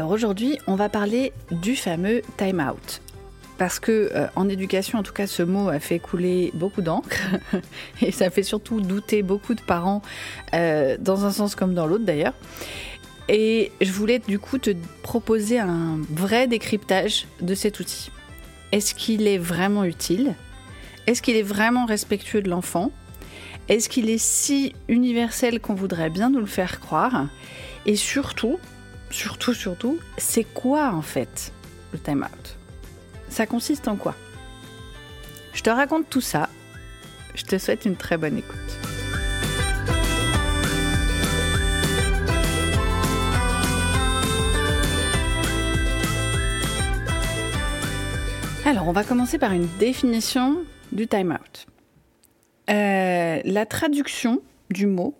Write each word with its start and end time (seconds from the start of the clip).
Alors 0.00 0.12
aujourd'hui, 0.12 0.58
on 0.66 0.76
va 0.76 0.88
parler 0.88 1.30
du 1.50 1.76
fameux 1.76 2.22
time 2.38 2.66
out. 2.66 3.02
Parce 3.58 3.78
que 3.78 4.10
euh, 4.14 4.28
en 4.34 4.48
éducation, 4.48 4.98
en 4.98 5.02
tout 5.02 5.12
cas, 5.12 5.26
ce 5.26 5.42
mot 5.42 5.68
a 5.68 5.78
fait 5.78 5.98
couler 5.98 6.52
beaucoup 6.54 6.80
d'encre 6.80 7.18
et 8.00 8.10
ça 8.10 8.30
fait 8.30 8.42
surtout 8.42 8.80
douter 8.80 9.22
beaucoup 9.22 9.52
de 9.52 9.60
parents, 9.60 10.00
euh, 10.54 10.96
dans 10.98 11.26
un 11.26 11.30
sens 11.30 11.54
comme 11.54 11.74
dans 11.74 11.86
l'autre 11.86 12.06
d'ailleurs. 12.06 12.32
Et 13.28 13.72
je 13.82 13.92
voulais 13.92 14.20
du 14.20 14.38
coup 14.38 14.56
te 14.56 14.70
proposer 15.02 15.58
un 15.58 15.98
vrai 16.08 16.46
décryptage 16.46 17.26
de 17.42 17.54
cet 17.54 17.78
outil. 17.78 18.10
Est-ce 18.72 18.94
qu'il 18.94 19.28
est 19.28 19.36
vraiment 19.36 19.84
utile? 19.84 20.34
Est-ce 21.06 21.20
qu'il 21.20 21.36
est 21.36 21.42
vraiment 21.42 21.84
respectueux 21.84 22.40
de 22.40 22.48
l'enfant? 22.48 22.90
Est-ce 23.68 23.90
qu'il 23.90 24.08
est 24.08 24.16
si 24.16 24.74
universel 24.88 25.60
qu'on 25.60 25.74
voudrait 25.74 26.08
bien 26.08 26.30
nous 26.30 26.40
le 26.40 26.46
faire 26.46 26.80
croire? 26.80 27.26
Et 27.84 27.96
surtout, 27.96 28.58
surtout, 29.10 29.54
surtout, 29.54 29.98
c'est 30.16 30.44
quoi 30.44 30.92
en 30.92 31.02
fait 31.02 31.52
le 31.92 31.98
time 31.98 32.22
out? 32.22 32.56
Ça 33.28 33.46
consiste 33.46 33.88
en 33.88 33.96
quoi? 33.96 34.14
Je 35.52 35.62
te 35.62 35.70
raconte 35.70 36.08
tout 36.08 36.20
ça. 36.20 36.48
Je 37.34 37.44
te 37.44 37.58
souhaite 37.58 37.84
une 37.84 37.96
très 37.96 38.16
bonne 38.16 38.38
écoute. 38.38 38.56
Alors, 48.64 48.86
on 48.86 48.92
va 48.92 49.02
commencer 49.02 49.38
par 49.38 49.52
une 49.52 49.66
définition 49.78 50.58
du 50.92 51.08
time 51.08 51.32
out. 51.32 51.66
Euh, 52.68 53.40
la 53.44 53.66
traduction 53.66 54.42
du 54.70 54.86
mot, 54.86 55.16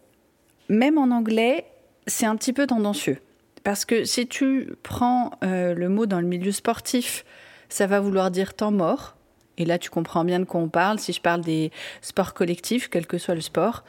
même 0.68 0.98
en 0.98 1.10
anglais, 1.10 1.66
c'est 2.06 2.26
un 2.26 2.36
petit 2.36 2.52
peu 2.52 2.66
tendancieux. 2.66 3.18
Parce 3.64 3.84
que 3.84 4.04
si 4.04 4.26
tu 4.26 4.72
prends 4.82 5.32
euh, 5.44 5.74
le 5.74 5.88
mot 5.88 6.06
dans 6.06 6.20
le 6.20 6.26
milieu 6.26 6.52
sportif, 6.52 7.24
ça 7.68 7.86
va 7.86 8.00
vouloir 8.00 8.30
dire 8.30 8.54
temps 8.54 8.70
mort. 8.70 9.16
Et 9.58 9.64
là, 9.64 9.78
tu 9.78 9.90
comprends 9.90 10.24
bien 10.24 10.40
de 10.40 10.44
quoi 10.44 10.60
on 10.60 10.68
parle. 10.68 10.98
Si 10.98 11.12
je 11.12 11.20
parle 11.20 11.42
des 11.42 11.70
sports 12.00 12.32
collectifs, 12.32 12.88
quel 12.88 13.06
que 13.06 13.18
soit 13.18 13.34
le 13.34 13.42
sport, 13.42 13.84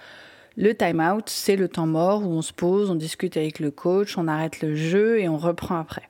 le 0.58 0.76
time 0.76 1.00
out, 1.00 1.30
c'est 1.30 1.56
le 1.56 1.70
temps 1.70 1.88
mort 1.88 2.24
où 2.24 2.32
on 2.32 2.42
se 2.42 2.52
pose, 2.52 2.92
on 2.92 2.96
discute 2.96 3.38
avec 3.38 3.60
le 3.60 3.72
coach, 3.72 4.18
on 4.18 4.28
arrête 4.28 4.62
le 4.62 4.76
jeu 4.76 5.20
et 5.20 5.30
on 5.30 5.38
reprend 5.38 5.80
après. 5.80 6.10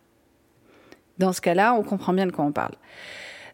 Dans 1.19 1.33
ce 1.33 1.41
cas-là, 1.41 1.75
on 1.75 1.83
comprend 1.83 2.13
bien 2.13 2.25
de 2.25 2.31
quoi 2.31 2.45
on 2.45 2.51
parle. 2.51 2.73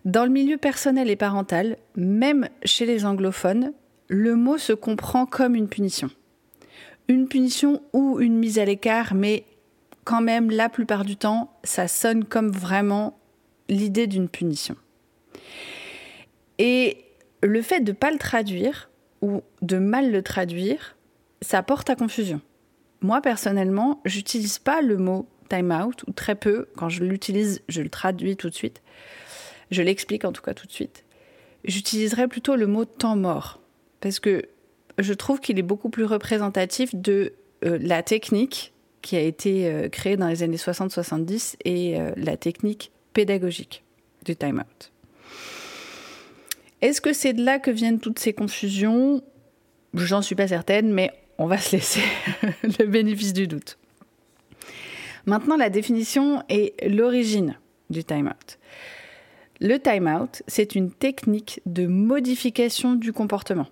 Dans 0.05 0.23
le 0.23 0.31
milieu 0.31 0.55
personnel 0.55 1.09
et 1.09 1.17
parental, 1.17 1.75
même 1.97 2.47
chez 2.63 2.85
les 2.85 3.05
anglophones, 3.05 3.73
le 4.07 4.37
mot 4.37 4.57
se 4.57 4.71
comprend 4.71 5.25
comme 5.25 5.55
une 5.55 5.67
punition. 5.67 6.09
Une 7.09 7.27
punition 7.27 7.81
ou 7.91 8.21
une 8.21 8.37
mise 8.37 8.57
à 8.57 8.63
l'écart, 8.63 9.13
mais 9.13 9.43
quand 10.07 10.21
même, 10.21 10.51
la 10.51 10.69
plupart 10.69 11.03
du 11.03 11.17
temps, 11.17 11.51
ça 11.65 11.89
sonne 11.89 12.23
comme 12.23 12.49
vraiment 12.49 13.19
l'idée 13.67 14.07
d'une 14.07 14.29
punition. 14.29 14.77
Et 16.59 17.03
le 17.43 17.61
fait 17.61 17.81
de 17.81 17.91
ne 17.91 17.97
pas 17.97 18.09
le 18.09 18.17
traduire 18.17 18.89
ou 19.21 19.41
de 19.61 19.77
mal 19.77 20.09
le 20.09 20.21
traduire, 20.21 20.95
ça 21.41 21.61
porte 21.61 21.89
à 21.89 21.97
confusion. 21.97 22.39
Moi, 23.01 23.21
personnellement, 23.21 23.99
j'utilise 24.05 24.59
pas 24.59 24.81
le 24.81 24.95
mot 24.95 25.27
time 25.49 25.71
out, 25.71 26.05
ou 26.07 26.13
très 26.13 26.35
peu. 26.35 26.69
Quand 26.77 26.87
je 26.87 27.03
l'utilise, 27.03 27.61
je 27.67 27.81
le 27.81 27.89
traduis 27.89 28.37
tout 28.37 28.49
de 28.49 28.55
suite. 28.55 28.81
Je 29.71 29.81
l'explique 29.81 30.23
en 30.23 30.31
tout 30.31 30.41
cas 30.41 30.53
tout 30.53 30.67
de 30.67 30.71
suite. 30.71 31.03
J'utiliserais 31.65 32.29
plutôt 32.29 32.55
le 32.55 32.65
mot 32.65 32.85
temps 32.85 33.17
mort, 33.17 33.59
parce 33.99 34.21
que 34.21 34.43
je 34.99 35.13
trouve 35.13 35.41
qu'il 35.41 35.59
est 35.59 35.63
beaucoup 35.63 35.89
plus 35.89 36.05
représentatif 36.05 36.95
de 36.95 37.33
euh, 37.65 37.77
la 37.81 38.03
technique 38.03 38.73
qui 39.01 39.15
a 39.15 39.21
été 39.21 39.67
euh, 39.67 39.89
créée 39.89 40.17
dans 40.17 40.27
les 40.27 40.43
années 40.43 40.57
60-70 40.57 41.55
et 41.65 41.99
euh, 41.99 42.11
la 42.15 42.37
technique 42.37 42.91
pédagogique 43.13 43.83
du 44.25 44.35
time 44.35 44.59
out. 44.59 44.91
Est-ce 46.81 47.01
que 47.01 47.13
c'est 47.13 47.33
de 47.33 47.43
là 47.43 47.59
que 47.59 47.71
viennent 47.71 47.99
toutes 47.99 48.19
ces 48.19 48.33
confusions? 48.33 49.21
J'en 49.93 50.21
suis 50.21 50.35
pas 50.35 50.47
certaine, 50.47 50.91
mais 50.91 51.11
on 51.37 51.47
va 51.47 51.57
se 51.57 51.75
laisser 51.75 52.01
le 52.63 52.85
bénéfice 52.85 53.33
du 53.33 53.47
doute. 53.47 53.77
Maintenant, 55.25 55.57
la 55.57 55.69
définition 55.69 56.43
et 56.49 56.73
l'origine 56.87 57.57
du 57.89 58.03
time 58.03 58.27
out. 58.27 58.57
Le 59.59 59.77
time 59.79 60.07
out, 60.07 60.43
c'est 60.47 60.75
une 60.75 60.91
technique 60.91 61.61
de 61.65 61.87
modification 61.87 62.95
du 62.95 63.11
comportement. 63.11 63.67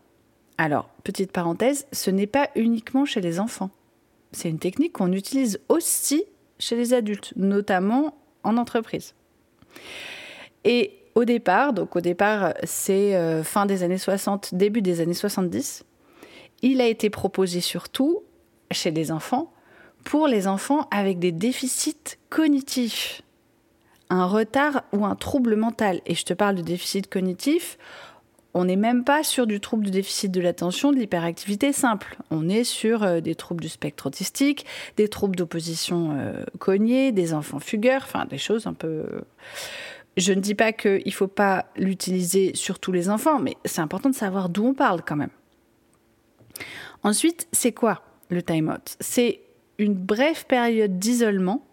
Alors, 0.57 0.89
petite 1.03 1.31
parenthèse, 1.31 1.85
ce 1.91 2.09
n'est 2.09 2.27
pas 2.27 2.49
uniquement 2.55 3.05
chez 3.05 3.21
les 3.21 3.39
enfants 3.39 3.69
c'est 4.35 4.49
une 4.49 4.59
technique 4.59 4.93
qu'on 4.93 5.11
utilise 5.11 5.59
aussi 5.69 6.23
chez 6.59 6.75
les 6.75 6.93
adultes, 6.93 7.33
notamment 7.35 8.17
en 8.43 8.57
entreprise. 8.57 9.13
Et 10.63 10.93
au 11.15 11.25
départ, 11.25 11.73
donc 11.73 11.95
au 11.95 12.01
départ, 12.01 12.53
c'est 12.63 13.15
euh, 13.15 13.43
fin 13.43 13.65
des 13.65 13.83
années 13.83 13.97
60, 13.97 14.53
début 14.53 14.81
des 14.81 15.01
années 15.01 15.13
70, 15.13 15.85
il 16.61 16.81
a 16.81 16.87
été 16.87 17.09
proposé 17.09 17.61
surtout 17.61 18.23
chez 18.71 18.91
les 18.91 19.11
enfants 19.11 19.53
pour 20.03 20.27
les 20.27 20.47
enfants 20.47 20.87
avec 20.91 21.19
des 21.19 21.31
déficits 21.31 22.17
cognitifs, 22.29 23.21
un 24.09 24.25
retard 24.25 24.83
ou 24.93 25.05
un 25.05 25.15
trouble 25.15 25.55
mental. 25.55 26.01
Et 26.05 26.15
je 26.15 26.25
te 26.25 26.33
parle 26.33 26.55
de 26.55 26.61
déficit 26.61 27.09
cognitif, 27.09 27.77
on 28.55 28.63
n'est 28.63 28.77
même 28.77 29.03
pas 29.03 29.21
sur 29.21 29.47
du 29.47 29.59
trouble 29.59 29.83
du 29.83 29.91
déficit 29.91 30.31
de 30.31 30.39
l'attention, 30.39 30.91
de 30.91 30.97
l'hyperactivité 30.97 31.73
simple. 31.73 32.17
On 32.31 32.47
est 32.47 32.63
sur 32.63 33.03
euh, 33.03 33.19
des 33.19 33.35
troubles 33.35 33.61
du 33.61 33.67
spectre 33.67 34.07
autistique, 34.07 34.65
des 34.95 35.09
troubles 35.09 35.35
d'opposition 35.35 36.15
euh, 36.17 36.41
cognée, 36.57 37.11
des 37.11 37.33
enfants 37.33 37.59
fugueurs, 37.59 38.01
enfin 38.03 38.25
des 38.25 38.37
choses 38.37 38.65
un 38.65 38.73
peu... 38.73 39.03
Je 40.15 40.31
ne 40.31 40.39
dis 40.39 40.55
pas 40.55 40.71
qu'il 40.71 41.03
ne 41.05 41.11
faut 41.11 41.27
pas 41.27 41.65
l'utiliser 41.75 42.55
sur 42.55 42.79
tous 42.79 42.93
les 42.93 43.09
enfants, 43.09 43.39
mais 43.39 43.57
c'est 43.65 43.81
important 43.81 44.09
de 44.09 44.15
savoir 44.15 44.47
d'où 44.47 44.65
on 44.67 44.73
parle 44.73 45.01
quand 45.05 45.17
même. 45.17 45.29
Ensuite, 47.03 47.49
c'est 47.51 47.73
quoi 47.73 48.01
le 48.29 48.41
time-out? 48.41 48.95
C'est 49.01 49.41
une 49.77 49.93
brève 49.93 50.45
période 50.45 50.97
d'isolement 50.97 51.65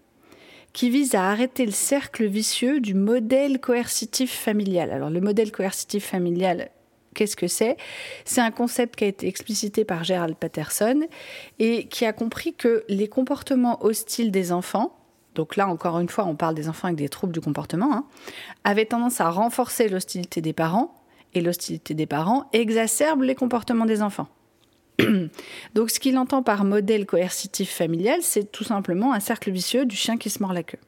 qui 0.73 0.91
vise 0.91 1.15
à 1.15 1.31
arrêter 1.31 1.67
le 1.67 1.73
cercle 1.73 2.27
vicieux 2.27 2.81
du 2.81 2.95
modèle 2.95 3.61
coercitif 3.61 4.33
familial. 4.33 4.91
Alors 4.91 5.11
le 5.11 5.21
modèle 5.21 5.53
coercitif 5.53 6.07
familial, 6.07 6.71
qu'est-ce 7.15 7.37
que 7.37 7.49
c'est? 7.49 7.77
C'est 8.25 8.41
un 8.41 8.51
concept 8.51 8.97
qui 8.97 9.05
a 9.05 9.09
été 9.09 9.29
explicité 9.29 9.85
par 9.85 10.05
Gerald 10.05 10.37
Patterson 10.37 11.03
et 11.59 11.87
qui 11.89 12.07
a 12.07 12.13
compris 12.13 12.55
que 12.55 12.85
les 12.89 13.09
comportements 13.09 13.85
hostiles 13.85 14.31
des 14.31 14.53
enfants, 14.53 14.99
donc 15.35 15.57
là 15.57 15.69
encore 15.69 15.99
une 16.01 16.09
fois 16.09 16.25
on 16.25 16.37
parle 16.37 16.55
des 16.55 16.69
enfants 16.69 16.89
avec 16.89 16.99
des 16.99 17.09
troubles 17.09 17.33
du 17.33 17.41
comportement, 17.41 17.93
hein, 17.93 18.07
avaient 18.65 18.87
tendance 18.87 19.21
à 19.21 19.31
renforcer 19.31 19.89
l'hostilité 19.89 20.41
des 20.41 20.53
parents 20.53 20.95
et 21.35 21.41
l'hostilité 21.41 21.95
des 21.95 22.07
parents 22.07 22.49
exacerbe 22.53 23.23
les 23.23 23.35
comportements 23.35 23.87
des 23.87 24.03
enfants. 24.03 24.29
Donc 25.75 25.90
ce 25.90 26.00
qu'il 26.00 26.19
entend 26.19 26.43
par 26.43 26.64
modèle 26.64 27.06
coercitif 27.06 27.75
familial, 27.75 28.20
c'est 28.22 28.50
tout 28.50 28.64
simplement 28.64 29.12
un 29.12 29.20
cercle 29.20 29.50
vicieux 29.50 29.84
du 29.87 29.96
chien 29.96 30.16
qui 30.16 30.31
se 30.31 30.43
mord 30.43 30.52
la 30.52 30.62
queue. 30.62 30.78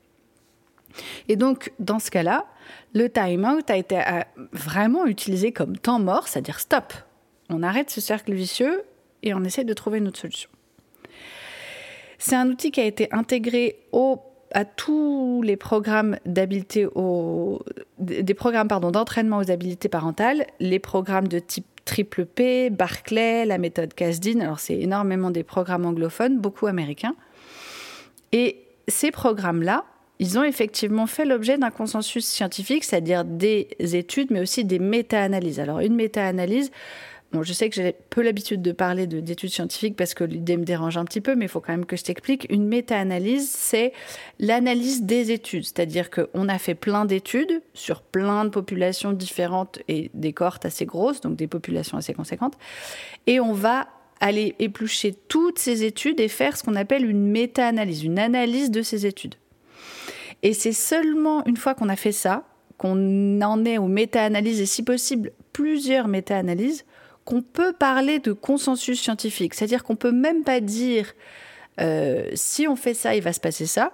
Et 1.29 1.37
donc, 1.37 1.73
dans 1.81 1.99
ce 1.99 2.11
cas-là, 2.11 2.47
le 2.95 3.11
time-out 3.11 3.69
a 3.69 3.77
été 3.77 4.01
vraiment 4.53 5.07
utilisé 5.07 5.51
comme 5.53 5.77
temps 5.77 5.99
mort, 5.99 6.29
c'est-à-dire 6.29 6.61
stop. 6.61 6.93
On 7.51 7.63
arrête 7.63 7.91
ce 7.91 8.01
cercle 8.01 8.33
vicieux 8.33 8.85
et 9.23 9.35
on 9.35 9.43
essaie 9.43 9.65
de 9.65 9.73
trouver 9.73 9.99
une 9.99 10.09
autre 10.09 10.21
solution. 10.21 10.51
C'est 12.19 12.37
un 12.37 12.49
outil 12.49 12.71
qui 12.71 12.81
a 12.81 12.85
été 12.85 13.13
intégré 13.13 13.81
à 14.55 14.65
tous 14.65 15.43
les 15.43 15.57
programmes 15.57 16.17
d'habileté 16.25 16.87
des 17.99 18.35
programmes 18.35 18.69
pardon 18.69 18.91
d'entraînement 18.91 19.39
aux 19.39 19.51
habiletés 19.51 19.89
parentales, 19.89 20.47
les 20.61 20.79
programmes 20.79 21.29
de 21.29 21.39
type 21.39 21.67
Triple 21.85 22.25
P, 22.25 22.71
Barclay, 22.71 23.45
la 23.45 23.59
méthode 23.59 23.93
Casdin. 23.93 24.41
Alors 24.41 24.61
c'est 24.61 24.79
énormément 24.79 25.31
des 25.31 25.43
programmes 25.43 25.85
anglophones, 25.85 26.39
beaucoup 26.39 26.67
américains. 26.67 27.15
Et 28.33 28.63
ces 28.89 29.11
programmes-là, 29.11 29.85
ils 30.19 30.39
ont 30.39 30.45
effectivement 30.45 31.07
fait 31.07 31.25
l'objet 31.25 31.59
d'un 31.59 31.71
consensus 31.71 32.25
scientifique, 32.25 32.85
c'est-à-dire 32.85 33.25
des 33.25 33.69
études, 33.81 34.31
mais 34.31 34.41
aussi 34.41 34.65
des 34.65 34.79
méta-analyses. 34.79 35.61
Alors 35.61 35.81
une 35.81 35.95
méta-analyse, 35.95 36.71
je 37.43 37.53
sais 37.53 37.69
que 37.69 37.75
j'ai 37.75 37.95
peu 38.11 38.23
l'habitude 38.23 38.63
de 38.63 38.73
parler 38.73 39.07
d'études 39.07 39.51
scientifiques 39.51 39.97
parce 39.97 40.15
que 40.15 40.25
l'idée 40.25 40.57
me 40.57 40.65
dérange 40.65 40.97
un 40.97 41.05
petit 41.05 41.21
peu, 41.21 41.35
mais 41.35 41.47
il 41.47 41.49
faut 41.49 41.61
quand 41.61 41.73
même 41.73 41.87
que 41.87 41.97
je 41.97 42.05
t'explique. 42.05 42.47
Une 42.51 42.67
méta-analyse, 42.67 43.51
c'est 43.51 43.93
l'analyse 44.39 45.03
des 45.03 45.33
études. 45.33 45.65
C'est-à-dire 45.65 46.11
qu'on 46.11 46.49
a 46.49 46.59
fait 46.59 46.75
plein 46.75 47.05
d'études 47.05 47.63
sur 47.73 48.03
plein 48.03 48.45
de 48.45 48.51
populations 48.51 49.13
différentes 49.13 49.81
et 49.89 50.11
des 50.15 50.33
cohortes 50.33 50.65
assez 50.65 50.87
grosses, 50.87 51.21
donc 51.21 51.37
des 51.37 51.47
populations 51.47 51.99
assez 51.99 52.15
conséquentes. 52.15 52.55
Et 53.27 53.41
on 53.41 53.53
va 53.53 53.89
aller 54.21 54.55
éplucher 54.59 55.15
toutes 55.29 55.59
ces 55.59 55.85
études 55.85 56.21
et 56.21 56.29
faire 56.29 56.57
ce 56.57 56.63
qu'on 56.63 56.77
appelle 56.77 57.09
une 57.09 57.31
méta-analyse, 57.31 58.05
une 58.05 58.19
analyse 58.19 58.71
de 58.71 58.83
ces 58.83 59.07
études. 59.07 59.35
Et 60.43 60.53
c'est 60.53 60.73
seulement 60.73 61.45
une 61.47 61.57
fois 61.57 61.75
qu'on 61.75 61.89
a 61.89 61.97
fait 61.97 62.13
ça, 62.13 62.45
qu'on 62.79 63.41
en 63.41 63.65
est 63.65 63.79
aux 63.79 63.89
méta-analyses 63.89 64.61
et 64.61 64.67
si 64.67 64.83
possible 64.83 65.33
plusieurs 65.53 66.09
méta-analyses, 66.09 66.85
qu'on 67.25 67.43
peut 67.43 67.73
parler 67.73 68.19
de 68.19 68.33
consensus 68.33 69.01
scientifique. 69.01 69.55
C'est-à-dire 69.55 69.85
qu'on 69.85 69.97
peut 69.97 70.13
même 70.13 70.45
pas 70.45 70.61
dire 70.61 71.15
euh, 71.81 72.31
si 72.35 72.69
on 72.69 72.77
fait 72.77 72.95
ça, 72.95 73.15
il 73.15 73.23
va 73.23 73.33
se 73.33 73.41
passer 73.41 73.67
ça. 73.67 73.93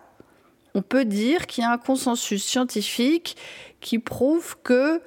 On 0.75 0.83
peut 0.83 1.05
dire 1.05 1.47
qu'il 1.47 1.63
y 1.63 1.67
a 1.67 1.73
un 1.73 1.79
consensus 1.79 2.45
scientifique 2.45 3.37
qui 3.81 3.99
prouve 3.99 4.57
que 4.63 5.01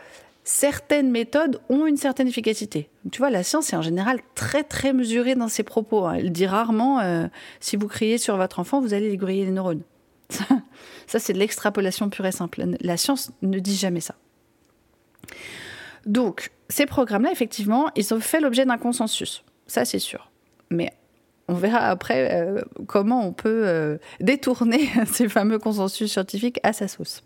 certaines 0.44 1.10
méthodes 1.10 1.62
ont 1.70 1.86
une 1.86 1.98
certaine 1.98 2.28
efficacité. 2.28 2.90
Tu 3.12 3.20
vois, 3.20 3.30
la 3.30 3.44
science 3.44 3.72
est 3.72 3.75
en 3.75 3.81
général 3.81 4.20
très 4.36 4.64
très 4.64 4.92
mesurée 4.92 5.36
dans 5.36 5.48
ses 5.48 5.64
propos. 5.64 6.06
Hein. 6.06 6.16
Elle 6.16 6.31
dit 6.31 6.46
rarement 6.46 7.00
euh, 7.00 7.28
si 7.60 7.78
vous 7.78 7.88
criez 7.88 8.18
sur 8.18 8.36
votre 8.36 8.60
enfant, 8.60 8.81
vous 8.81 8.94
allez 8.94 9.10
lui 9.10 9.18
griller 9.18 9.46
les 9.46 9.52
neurones. 9.52 9.84
ça, 11.08 11.20
c'est 11.20 11.34
de 11.34 11.40
l'extrapolation 11.40 12.10
pure 12.10 12.25
et 12.25 12.31
simple. 12.31 12.66
La 12.81 12.98
science 12.98 13.31
ne 13.42 13.60
dit 13.60 13.75
jamais 13.75 14.02
ça. 14.02 14.16
Donc, 16.06 16.52
ces 16.69 16.86
programmes-là, 16.86 17.31
effectivement, 17.31 17.89
ils 17.95 18.13
ont 18.13 18.19
fait 18.19 18.39
l'objet 18.39 18.65
d'un 18.65 18.77
consensus. 18.77 19.44
Ça, 19.68 19.86
c'est 19.86 20.00
sûr. 20.00 20.31
Mais 20.69 20.92
on 21.48 21.56
verra 21.56 21.80
après 21.89 22.33
euh, 22.33 22.62
comment 22.88 23.25
on 23.25 23.33
peut 23.33 23.63
euh, 23.68 23.98
détourner 24.19 24.89
ces 25.06 25.30
fameux 25.30 25.60
consensus 25.60 26.12
scientifiques 26.12 26.60
à 26.63 26.74
sa 26.74 26.88
sauce. 26.88 27.24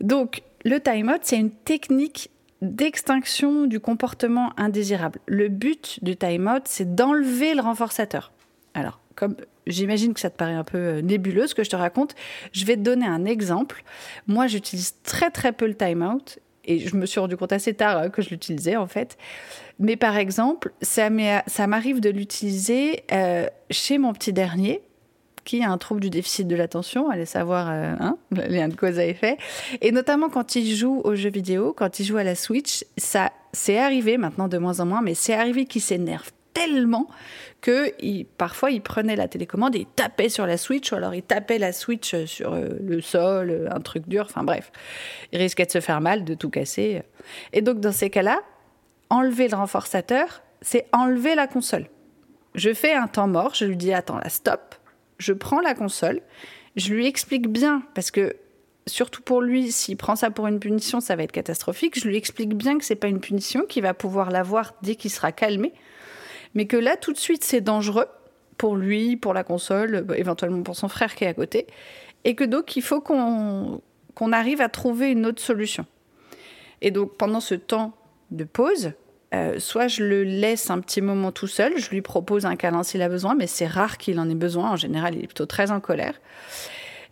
Donc, 0.00 0.42
le 0.64 0.80
time-out, 0.80 1.20
c'est 1.22 1.38
une 1.38 1.50
technique 1.50 2.30
d'extinction 2.62 3.66
du 3.66 3.80
comportement 3.80 4.52
indésirable. 4.58 5.18
Le 5.26 5.48
but 5.48 5.98
du 6.02 6.16
time-out, 6.16 6.62
c'est 6.66 6.94
d'enlever 6.94 7.54
le 7.54 7.62
renforçateur. 7.62 8.32
Alors, 8.74 9.00
comme 9.14 9.36
j'imagine 9.66 10.14
que 10.14 10.20
ça 10.20 10.30
te 10.30 10.36
paraît 10.36 10.54
un 10.54 10.64
peu 10.64 10.78
euh, 10.78 11.00
nébuleux 11.00 11.46
ce 11.46 11.54
que 11.54 11.64
je 11.64 11.70
te 11.70 11.76
raconte, 11.76 12.14
je 12.52 12.64
vais 12.64 12.76
te 12.76 12.82
donner 12.82 13.06
un 13.06 13.24
exemple. 13.24 13.82
Moi, 14.26 14.46
j'utilise 14.46 14.94
très 15.02 15.30
très 15.30 15.52
peu 15.52 15.66
le 15.66 15.74
time-out 15.74 16.38
et 16.64 16.78
je 16.78 16.96
me 16.96 17.06
suis 17.06 17.20
rendu 17.20 17.36
compte 17.36 17.52
assez 17.52 17.74
tard 17.74 17.98
hein, 17.98 18.08
que 18.10 18.22
je 18.22 18.30
l'utilisais 18.30 18.76
en 18.76 18.86
fait. 18.86 19.16
Mais 19.78 19.96
par 19.96 20.16
exemple, 20.16 20.72
ça 20.82 21.08
m'arrive 21.10 22.00
de 22.00 22.10
l'utiliser 22.10 23.04
euh, 23.12 23.46
chez 23.70 23.98
mon 23.98 24.12
petit 24.12 24.32
dernier 24.32 24.82
qui 25.44 25.62
a 25.62 25.70
un 25.70 25.78
trouble 25.78 26.00
du 26.00 26.10
déficit 26.10 26.46
de 26.46 26.54
l'attention, 26.54 27.08
allez 27.08 27.24
savoir 27.24 27.70
euh, 27.70 27.94
hein, 27.98 28.18
les 28.48 28.66
de 28.68 28.76
cause 28.76 28.98
à 28.98 29.06
effet. 29.06 29.38
Et 29.80 29.90
notamment 29.90 30.28
quand 30.28 30.54
il 30.54 30.74
joue 30.74 31.00
aux 31.02 31.14
jeux 31.14 31.30
vidéo, 31.30 31.72
quand 31.76 31.98
il 31.98 32.04
joue 32.04 32.18
à 32.18 32.24
la 32.24 32.34
Switch, 32.34 32.84
ça 32.96 33.32
c'est 33.52 33.78
arrivé 33.78 34.16
maintenant 34.16 34.48
de 34.48 34.58
moins 34.58 34.80
en 34.80 34.86
moins, 34.86 35.02
mais 35.02 35.14
c'est 35.14 35.34
arrivé 35.34 35.64
qu'il 35.64 35.82
s'énerve 35.82 36.30
tellement 36.52 37.08
que 37.60 37.92
parfois 38.36 38.70
il 38.70 38.80
prenait 38.80 39.16
la 39.16 39.28
télécommande 39.28 39.76
et 39.76 39.80
il 39.80 39.86
tapait 39.86 40.28
sur 40.28 40.46
la 40.46 40.56
Switch, 40.56 40.92
ou 40.92 40.96
alors 40.96 41.14
il 41.14 41.22
tapait 41.22 41.58
la 41.58 41.72
Switch 41.72 42.14
sur 42.24 42.54
euh, 42.54 42.68
le 42.80 43.00
sol, 43.00 43.50
euh, 43.50 43.68
un 43.70 43.80
truc 43.80 44.08
dur, 44.08 44.26
enfin 44.28 44.44
bref. 44.44 44.72
Il 45.32 45.38
risquait 45.38 45.66
de 45.66 45.70
se 45.70 45.80
faire 45.80 46.00
mal, 46.00 46.24
de 46.24 46.34
tout 46.34 46.50
casser. 46.50 47.02
Et 47.52 47.62
donc 47.62 47.80
dans 47.80 47.92
ces 47.92 48.10
cas-là, 48.10 48.40
enlever 49.10 49.48
le 49.48 49.56
renforçateur, 49.56 50.42
c'est 50.62 50.86
enlever 50.92 51.34
la 51.34 51.46
console. 51.46 51.86
Je 52.54 52.72
fais 52.72 52.94
un 52.94 53.06
temps 53.06 53.28
mort, 53.28 53.54
je 53.54 53.64
lui 53.64 53.76
dis 53.76 53.92
attends 53.92 54.18
là, 54.18 54.28
stop, 54.28 54.74
je 55.18 55.32
prends 55.32 55.60
la 55.60 55.74
console, 55.74 56.20
je 56.76 56.92
lui 56.92 57.06
explique 57.06 57.48
bien, 57.48 57.82
parce 57.94 58.10
que 58.10 58.36
surtout 58.86 59.22
pour 59.22 59.40
lui, 59.40 59.70
s'il 59.70 59.96
prend 59.96 60.16
ça 60.16 60.30
pour 60.30 60.46
une 60.46 60.58
punition, 60.58 61.00
ça 61.00 61.14
va 61.14 61.22
être 61.22 61.32
catastrophique. 61.32 61.98
Je 61.98 62.08
lui 62.08 62.16
explique 62.16 62.54
bien 62.54 62.78
que 62.78 62.84
c'est 62.84 62.96
pas 62.96 63.08
une 63.08 63.20
punition, 63.20 63.66
qu'il 63.66 63.82
va 63.82 63.94
pouvoir 63.94 64.30
l'avoir 64.30 64.74
dès 64.82 64.96
qu'il 64.96 65.10
sera 65.10 65.32
calmé 65.32 65.72
mais 66.54 66.66
que 66.66 66.76
là, 66.76 66.96
tout 66.96 67.12
de 67.12 67.18
suite, 67.18 67.44
c'est 67.44 67.60
dangereux 67.60 68.06
pour 68.58 68.76
lui, 68.76 69.16
pour 69.16 69.32
la 69.32 69.44
console, 69.44 70.06
éventuellement 70.16 70.62
pour 70.62 70.76
son 70.76 70.88
frère 70.88 71.14
qui 71.14 71.24
est 71.24 71.28
à 71.28 71.34
côté, 71.34 71.66
et 72.24 72.34
que 72.34 72.44
donc 72.44 72.76
il 72.76 72.82
faut 72.82 73.00
qu'on 73.00 73.80
arrive 74.32 74.60
à 74.60 74.68
trouver 74.68 75.10
une 75.10 75.24
autre 75.26 75.40
solution. 75.40 75.86
Et 76.82 76.90
donc 76.90 77.16
pendant 77.16 77.40
ce 77.40 77.54
temps 77.54 77.92
de 78.30 78.44
pause, 78.44 78.92
euh, 79.32 79.58
soit 79.58 79.88
je 79.88 80.02
le 80.02 80.24
laisse 80.24 80.70
un 80.70 80.80
petit 80.80 81.00
moment 81.00 81.30
tout 81.30 81.46
seul, 81.46 81.78
je 81.78 81.90
lui 81.90 82.02
propose 82.02 82.46
un 82.46 82.56
câlin 82.56 82.82
s'il 82.82 83.00
a 83.02 83.08
besoin, 83.08 83.34
mais 83.34 83.46
c'est 83.46 83.66
rare 83.66 83.96
qu'il 83.96 84.18
en 84.18 84.28
ait 84.28 84.34
besoin. 84.34 84.72
En 84.72 84.76
général, 84.76 85.14
il 85.14 85.22
est 85.22 85.26
plutôt 85.26 85.46
très 85.46 85.70
en 85.70 85.80
colère. 85.80 86.20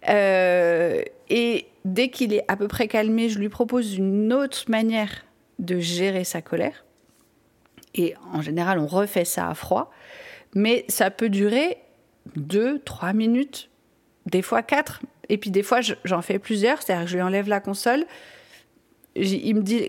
Euh, 0.08 1.02
et 1.30 1.66
dès 1.84 2.08
qu'il 2.08 2.34
est 2.34 2.44
à 2.48 2.56
peu 2.56 2.68
près 2.68 2.88
calmé, 2.88 3.28
je 3.28 3.38
lui 3.38 3.48
propose 3.48 3.94
une 3.94 4.32
autre 4.32 4.64
manière 4.68 5.24
de 5.58 5.78
gérer 5.78 6.24
sa 6.24 6.42
colère. 6.42 6.84
Et 7.98 8.14
en 8.32 8.40
général, 8.40 8.78
on 8.78 8.86
refait 8.86 9.24
ça 9.24 9.48
à 9.48 9.54
froid. 9.54 9.90
Mais 10.54 10.84
ça 10.88 11.10
peut 11.10 11.28
durer 11.28 11.78
deux, 12.36 12.78
trois 12.80 13.12
minutes, 13.12 13.70
des 14.26 14.40
fois 14.40 14.62
quatre. 14.62 15.02
Et 15.28 15.36
puis 15.36 15.50
des 15.50 15.62
fois, 15.62 15.80
j'en 16.04 16.22
fais 16.22 16.38
plusieurs. 16.38 16.80
C'est-à-dire 16.80 17.04
que 17.04 17.10
je 17.10 17.16
lui 17.16 17.22
enlève 17.22 17.48
la 17.48 17.60
console. 17.60 18.06
Il 19.16 19.56
me 19.56 19.62
dit, 19.62 19.84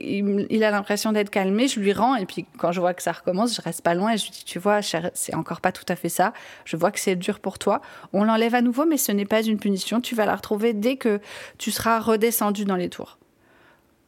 il, 0.50 0.64
a 0.64 0.72
l'impression 0.72 1.12
d'être 1.12 1.30
calmé, 1.30 1.68
je 1.68 1.80
lui 1.80 1.94
rends, 1.94 2.16
et 2.16 2.26
puis 2.26 2.48
quand 2.58 2.72
je 2.72 2.80
vois 2.80 2.96
que 2.96 3.04
ça 3.04 3.12
recommence, 3.12 3.56
je 3.56 3.62
reste 3.62 3.84
pas 3.84 3.94
loin 3.94 4.14
et 4.14 4.18
je 4.18 4.24
lui 4.24 4.32
dis, 4.32 4.44
tu 4.44 4.58
vois, 4.58 4.80
c'est 4.82 5.36
encore 5.36 5.62
pas 5.62 5.72
tout 5.72 5.86
à 5.88 5.96
fait 5.96 6.10
ça. 6.10 6.34
Je 6.66 6.76
vois 6.76 6.90
que 6.90 7.00
c'est 7.00 7.16
dur 7.16 7.40
pour 7.40 7.60
toi. 7.60 7.82
On 8.12 8.24
l'enlève 8.24 8.56
à 8.56 8.64
nouveau, 8.64 8.88
mais 8.88 8.98
ce 8.98 9.12
n'est 9.12 9.26
pas 9.26 9.44
une 9.44 9.60
punition. 9.60 10.02
Tu 10.02 10.16
vas 10.16 10.26
la 10.26 10.36
retrouver 10.36 10.74
dès 10.74 10.96
que 10.96 11.20
tu 11.60 11.70
seras 11.70 12.00
redescendu 12.00 12.66
dans 12.66 12.76
les 12.76 12.90
tours. 12.90 13.20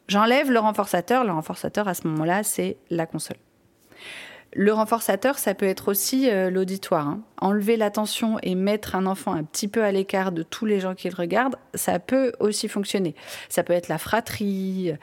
J'enlève 0.07 0.49
le 0.49 0.59
renforçateur. 0.59 1.23
Le 1.23 1.33
renforçateur, 1.33 1.87
à 1.87 1.93
ce 1.93 2.07
moment-là, 2.07 2.41
c'est 2.41 2.77
la 2.89 3.05
console. 3.05 3.37
Le 4.53 4.73
renforçateur, 4.73 5.39
ça 5.39 5.53
peut 5.53 5.65
être 5.65 5.89
aussi 5.89 6.29
euh, 6.29 6.49
l'auditoire. 6.49 7.07
Hein. 7.07 7.21
Enlever 7.39 7.77
l'attention 7.77 8.37
et 8.43 8.55
mettre 8.55 8.95
un 8.95 9.05
enfant 9.05 9.31
un 9.31 9.43
petit 9.43 9.69
peu 9.69 9.83
à 9.83 9.91
l'écart 9.91 10.33
de 10.33 10.43
tous 10.43 10.65
les 10.65 10.81
gens 10.81 10.93
qui 10.93 11.09
le 11.09 11.15
regardent, 11.15 11.55
ça 11.73 11.99
peut 11.99 12.33
aussi 12.39 12.67
fonctionner. 12.67 13.15
Ça 13.47 13.63
peut 13.63 13.73
être 13.73 13.87
la 13.87 13.97
fratrie. 13.97 14.93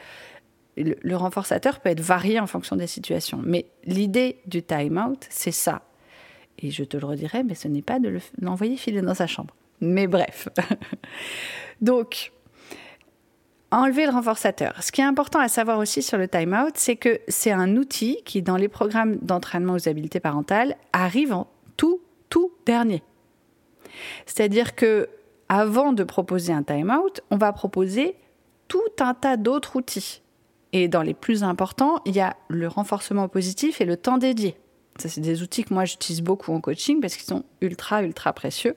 Le, 0.76 1.16
renforçateur 1.16 1.80
peut 1.80 1.88
être 1.88 2.00
varié 2.00 2.38
en 2.38 2.46
fonction 2.46 2.76
des 2.76 2.86
situations. 2.86 3.40
Mais 3.42 3.66
l'idée 3.84 4.38
du 4.46 4.62
time-out, 4.62 5.26
c'est 5.30 5.50
ça. 5.50 5.82
Et 6.58 6.70
je 6.70 6.84
te 6.84 6.96
le 6.96 7.06
redirai, 7.06 7.42
mais 7.42 7.54
ce 7.54 7.68
n'est 7.68 7.82
pas 7.82 8.00
de 8.00 8.18
l'envoyer 8.40 8.76
filer 8.76 9.00
dans 9.00 9.14
sa 9.14 9.26
chambre. 9.26 9.54
Mais 9.80 10.06
bref. 10.06 10.48
Donc, 11.80 12.32
enlever 13.70 14.06
le 14.06 14.12
renforçateur. 14.12 14.82
Ce 14.82 14.92
qui 14.92 15.00
est 15.00 15.04
important 15.04 15.40
à 15.40 15.48
savoir 15.48 15.78
aussi 15.78 16.02
sur 16.02 16.18
le 16.18 16.28
time-out, 16.28 16.72
c'est 16.74 16.96
que 16.96 17.20
c'est 17.28 17.52
un 17.52 17.76
outil 17.76 18.18
qui, 18.24 18.42
dans 18.42 18.56
les 18.56 18.68
programmes 18.68 19.16
d'entraînement 19.16 19.74
aux 19.74 19.88
habiletés 19.88 20.20
parentales, 20.20 20.76
arrive 20.92 21.32
en 21.32 21.48
tout, 21.76 22.00
tout 22.30 22.52
dernier. 22.66 23.02
C'est-à-dire 24.26 24.74
que 24.74 25.08
avant 25.48 25.92
de 25.92 26.04
proposer 26.04 26.52
un 26.52 26.62
time-out, 26.62 27.20
on 27.30 27.36
va 27.36 27.52
proposer 27.52 28.16
tout 28.68 28.80
un 29.00 29.14
tas 29.14 29.36
d'autres 29.36 29.76
outils. 29.76 30.22
Et 30.72 30.88
dans 30.88 31.02
les 31.02 31.14
plus 31.14 31.42
importants, 31.42 32.00
il 32.04 32.14
y 32.14 32.20
a 32.20 32.36
le 32.48 32.68
renforcement 32.68 33.28
positif 33.28 33.80
et 33.80 33.86
le 33.86 33.96
temps 33.96 34.18
dédié. 34.18 34.56
Ça, 34.98 35.08
c'est 35.08 35.20
des 35.20 35.42
outils 35.42 35.64
que 35.64 35.72
moi 35.72 35.84
j'utilise 35.84 36.22
beaucoup 36.22 36.52
en 36.52 36.60
coaching 36.60 37.00
parce 37.00 37.16
qu'ils 37.16 37.26
sont 37.26 37.44
ultra, 37.60 38.02
ultra 38.02 38.32
précieux. 38.32 38.74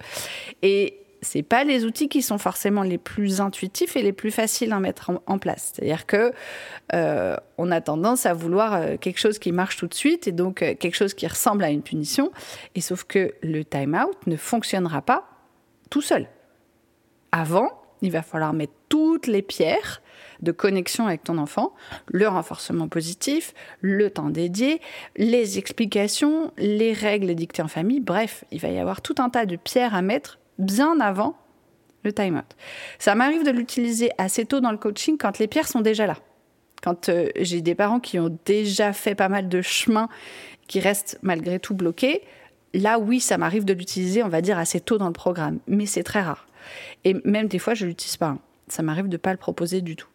Et 0.62 1.00
c'est 1.22 1.44
pas 1.44 1.63
les 1.63 1.86
outils 1.86 2.10
qui 2.10 2.22
sont 2.22 2.40
forcément 2.40 2.82
les 2.82 2.98
plus 2.98 3.42
intuitifs 3.42 3.96
et 3.96 4.01
les 4.01 4.13
plus 4.13 4.32
faciles 4.32 4.74
à 4.74 4.80
mettre 4.80 5.12
en, 5.25 5.38
place. 5.38 5.74
C'est-à-dire 5.74 6.06
que 6.06 6.34
euh, 6.94 7.36
on 7.58 7.72
a 7.72 7.80
tendance 7.80 8.25
à 8.25 8.34
vouloir 8.34 8.74
euh, 8.74 8.98
quelque 8.98 9.20
chose 9.20 9.38
qui 9.38 9.51
marche 9.51 9.78
tout 9.78 9.88
de 9.88 9.94
suite 9.94 10.28
et 10.28 10.32
donc 10.32 10.62
euh, 10.62 10.74
quelque 10.75 10.96
chose 10.96 11.13
qui 11.13 11.28
ressemble 11.28 11.63
à 11.63 11.70
une 11.70 11.84
punition. 11.84 12.32
Et 12.75 12.82
sauf 12.82 13.04
que 13.04 13.34
le 13.44 13.63
time-out 13.63 14.18
ne 14.25 14.36
fonctionnera 14.36 15.01
pas 15.01 15.25
tout 15.90 16.01
seul. 16.01 16.28
Avant, 17.32 17.70
il 18.01 18.12
va 18.12 18.24
falloir 18.24 18.54
mettre 18.54 18.74
toutes 18.90 19.28
les 19.28 19.44
pierres 19.44 20.01
de 20.42 20.51
connexion 20.51 21.06
avec 21.06 21.24
ton 21.24 21.38
enfant, 21.38 21.74
le 22.08 22.28
renforcement 22.28 22.88
positif, 22.88 23.54
le 23.80 24.10
temps 24.10 24.30
dédié, 24.30 24.82
les 25.16 25.60
explications, 25.60 26.51
les 26.58 26.94
règles 26.94 27.36
dictées 27.36 27.62
en 27.62 27.68
famille, 27.68 28.00
bref, 28.00 28.44
il 28.51 28.60
va 28.60 28.70
y 28.70 28.80
avoir 28.80 29.01
tout 29.01 29.16
un 29.20 29.30
tas 29.30 29.46
de 29.46 29.56
pierres 29.56 29.94
à 29.94 30.01
mettre 30.01 30.40
bien 30.62 31.00
avant 31.00 31.36
le 32.03 32.13
time-out. 32.13 32.46
Ça 33.00 33.15
m'arrive 33.15 33.44
de 33.44 33.51
l'utiliser 33.51 34.10
assez 34.18 34.46
tôt 34.46 34.60
dans 34.60 34.72
le 34.72 34.77
coaching 34.77 35.18
quand 35.18 35.38
les 35.39 35.48
pierres 35.48 35.68
sont 35.68 35.82
déjà 35.82 36.08
là. 36.08 36.18
Quand 36.82 37.10
euh, 37.10 37.30
j'ai 37.39 37.62
des 37.62 37.75
parents 37.75 38.00
qui 38.00 38.18
ont 38.20 38.36
déjà 38.46 38.91
fait 38.94 39.13
pas 39.13 39.30
mal 39.30 39.50
de 39.50 39.62
chemin, 39.62 40.10
qui 40.68 40.80
restent 40.80 41.20
malgré 41.22 41.60
tout 41.60 41.75
bloqués, 41.75 42.24
là 42.74 42.98
oui, 42.98 43.20
ça 43.20 43.38
m'arrive 43.38 43.65
de 43.65 43.74
l'utiliser, 43.74 44.24
on 44.24 44.30
va 44.30 44.41
dire, 44.41 44.58
assez 44.58 44.80
tôt 44.80 44.98
dans 44.98 45.08
le 45.08 45.13
programme. 45.13 45.60
Mais 45.68 45.86
c'est 45.86 46.03
très 46.03 46.22
rare. 46.22 46.48
Et 47.03 47.15
même 47.25 47.48
des 47.48 47.60
fois, 47.60 47.74
je 47.74 47.86
ne 47.86 47.89
l'utilise 47.89 48.18
pas. 48.18 48.38
Ça 48.68 48.82
m'arrive 48.82 49.08
de 49.08 49.13
ne 49.13 49.18
pas 49.18 49.32
le 49.32 49.38
proposer 49.38 49.82
du 49.82 49.96
tout. 49.96 50.08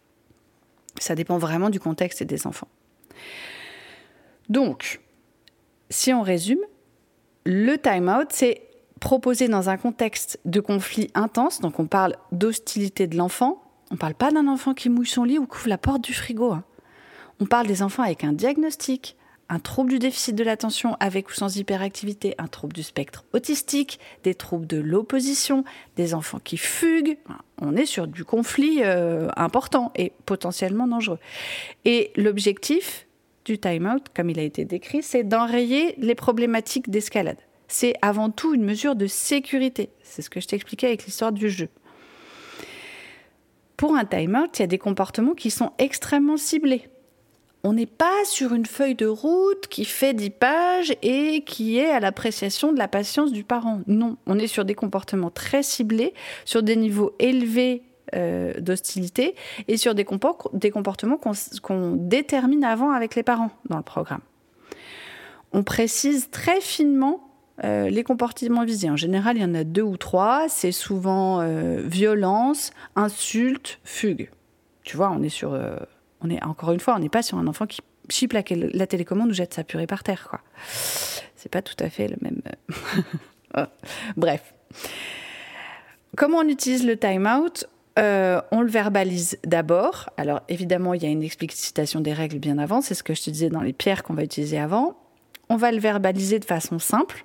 Ça 0.98 1.14
dépend 1.14 1.38
vraiment 1.38 1.70
du 1.70 1.78
contexte 1.78 2.22
et 2.22 2.24
des 2.24 2.46
enfants. 2.46 2.68
Donc, 4.48 5.00
si 5.90 6.12
on 6.12 6.22
résume, 6.22 6.60
le 7.44 7.76
time-out, 7.76 8.28
c'est 8.30 8.65
proposé 9.00 9.48
dans 9.48 9.68
un 9.68 9.76
contexte 9.76 10.38
de 10.44 10.60
conflit 10.60 11.10
intense, 11.14 11.60
donc 11.60 11.78
on 11.78 11.86
parle 11.86 12.16
d'hostilité 12.32 13.06
de 13.06 13.16
l'enfant, 13.16 13.62
on 13.90 13.94
ne 13.94 13.98
parle 13.98 14.14
pas 14.14 14.30
d'un 14.30 14.48
enfant 14.48 14.74
qui 14.74 14.88
mouille 14.88 15.06
son 15.06 15.24
lit 15.24 15.38
ou 15.38 15.46
couvre 15.46 15.68
la 15.68 15.78
porte 15.78 16.02
du 16.02 16.12
frigo. 16.12 16.52
Hein. 16.52 16.64
On 17.40 17.46
parle 17.46 17.66
des 17.66 17.82
enfants 17.82 18.02
avec 18.02 18.24
un 18.24 18.32
diagnostic, 18.32 19.16
un 19.48 19.60
trouble 19.60 19.90
du 19.90 19.98
déficit 19.98 20.34
de 20.34 20.42
l'attention 20.42 20.96
avec 20.98 21.28
ou 21.30 21.32
sans 21.32 21.56
hyperactivité, 21.56 22.34
un 22.38 22.48
trouble 22.48 22.72
du 22.72 22.82
spectre 22.82 23.24
autistique, 23.32 24.00
des 24.24 24.34
troubles 24.34 24.66
de 24.66 24.78
l'opposition, 24.78 25.64
des 25.96 26.14
enfants 26.14 26.40
qui 26.42 26.56
fuguent. 26.56 27.18
On 27.60 27.76
est 27.76 27.86
sur 27.86 28.08
du 28.08 28.24
conflit 28.24 28.80
euh, 28.82 29.28
important 29.36 29.92
et 29.94 30.12
potentiellement 30.24 30.88
dangereux. 30.88 31.20
Et 31.84 32.10
l'objectif 32.16 33.06
du 33.44 33.58
time-out, 33.58 34.06
comme 34.14 34.30
il 34.30 34.40
a 34.40 34.42
été 34.42 34.64
décrit, 34.64 35.02
c'est 35.04 35.22
d'enrayer 35.22 35.94
les 35.98 36.16
problématiques 36.16 36.90
d'escalade 36.90 37.38
c'est 37.68 37.94
avant 38.02 38.30
tout 38.30 38.54
une 38.54 38.64
mesure 38.64 38.96
de 38.96 39.06
sécurité. 39.06 39.90
C'est 40.02 40.22
ce 40.22 40.30
que 40.30 40.40
je 40.40 40.46
t'expliquais 40.46 40.86
avec 40.86 41.04
l'histoire 41.04 41.32
du 41.32 41.50
jeu. 41.50 41.68
Pour 43.76 43.94
un 43.94 44.04
time-out, 44.04 44.58
il 44.58 44.62
y 44.62 44.64
a 44.64 44.68
des 44.68 44.78
comportements 44.78 45.34
qui 45.34 45.50
sont 45.50 45.72
extrêmement 45.78 46.36
ciblés. 46.36 46.88
On 47.62 47.72
n'est 47.72 47.86
pas 47.86 48.24
sur 48.24 48.54
une 48.54 48.64
feuille 48.64 48.94
de 48.94 49.06
route 49.06 49.66
qui 49.68 49.84
fait 49.84 50.14
10 50.14 50.30
pages 50.30 50.94
et 51.02 51.42
qui 51.42 51.78
est 51.78 51.90
à 51.90 51.98
l'appréciation 51.98 52.72
de 52.72 52.78
la 52.78 52.86
patience 52.86 53.32
du 53.32 53.42
parent. 53.42 53.80
Non, 53.86 54.16
on 54.26 54.38
est 54.38 54.46
sur 54.46 54.64
des 54.64 54.74
comportements 54.74 55.30
très 55.30 55.62
ciblés, 55.62 56.14
sur 56.44 56.62
des 56.62 56.76
niveaux 56.76 57.14
élevés 57.18 57.82
euh, 58.14 58.52
d'hostilité 58.60 59.34
et 59.66 59.76
sur 59.76 59.96
des, 59.96 60.04
comportements 60.04 61.18
qu'on 61.60 61.90
détermine 61.96 62.62
avant 62.62 62.92
avec 62.92 63.16
les 63.16 63.24
parents 63.24 63.50
dans 63.68 63.78
le 63.78 63.82
programme. 63.82 64.20
On 65.52 65.64
précise 65.64 66.30
très 66.30 66.60
finement 66.60 67.25
euh, 67.64 67.88
les 67.88 68.04
comportements 68.04 68.64
visés, 68.64 68.90
en 68.90 68.96
général, 68.96 69.36
il 69.36 69.42
y 69.42 69.44
en 69.44 69.54
a 69.54 69.64
deux 69.64 69.82
ou 69.82 69.96
trois. 69.96 70.48
C'est 70.48 70.72
souvent 70.72 71.40
euh, 71.40 71.80
violence, 71.84 72.70
insulte, 72.96 73.80
fugue. 73.84 74.30
Tu 74.82 74.96
vois, 74.96 75.10
on 75.10 75.22
est 75.22 75.30
sur. 75.30 75.54
Euh, 75.54 75.76
on 76.20 76.30
est, 76.30 76.42
encore 76.44 76.72
une 76.72 76.80
fois, 76.80 76.94
on 76.96 76.98
n'est 76.98 77.08
pas 77.08 77.22
sur 77.22 77.38
un 77.38 77.46
enfant 77.46 77.66
qui 77.66 77.80
chipe 78.08 78.32
la, 78.32 78.42
télécommande 78.42 79.30
ou 79.30 79.34
jette 79.34 79.54
sa 79.54 79.64
purée 79.64 79.86
par 79.86 80.02
terre. 80.02 80.28
quoi. 80.28 80.40
C'est 81.34 81.50
pas 81.50 81.62
tout 81.62 81.76
à 81.80 81.90
fait 81.90 82.08
le 82.08 82.16
même. 82.20 82.40
Bref. 84.16 84.54
Comment 86.16 86.38
on 86.38 86.48
utilise 86.48 86.86
le 86.86 86.96
time-out? 86.96 87.66
On 87.98 88.60
le 88.60 88.68
verbalise 88.68 89.38
d'abord. 89.44 90.10
Alors 90.16 90.42
évidemment, 90.48 90.94
il 90.94 91.02
y 91.02 91.06
a 91.06 91.08
une 91.08 91.22
explicitation 91.22 92.00
des 92.00 92.12
règles 92.12 92.38
bien 92.38 92.58
avant, 92.58 92.80
c'est 92.80 92.94
ce 92.94 93.02
que 93.02 93.14
je 93.14 93.22
te 93.22 93.30
disais 93.30 93.48
dans 93.48 93.62
les 93.62 93.72
pierres 93.72 94.02
qu'on 94.02 94.14
va 94.14 94.22
utiliser 94.22 94.58
avant. 94.58 94.96
On 95.48 95.56
va 95.56 95.72
le 95.72 95.78
verbaliser 95.78 96.38
de 96.38 96.44
façon 96.44 96.78
simple. 96.78 97.24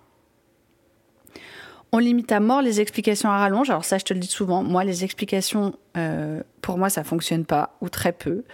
On 1.93 1.97
limite 1.97 2.31
à 2.31 2.39
mort 2.39 2.61
les 2.61 2.79
explications 2.79 3.29
à 3.29 3.37
rallonge. 3.37 3.69
Alors 3.69 3.83
ça, 3.83 3.97
je 3.97 4.05
te 4.05 4.13
le 4.13 4.19
dis 4.19 4.27
souvent. 4.27 4.63
Moi, 4.63 4.85
les 4.85 5.03
explications, 5.03 5.75
euh, 5.97 6.41
pour 6.61 6.77
moi, 6.77 6.89
ça 6.89 7.03
fonctionne 7.03 7.43
pas 7.43 7.75
ou 7.81 7.89
très 7.89 8.13
peu. 8.13 8.45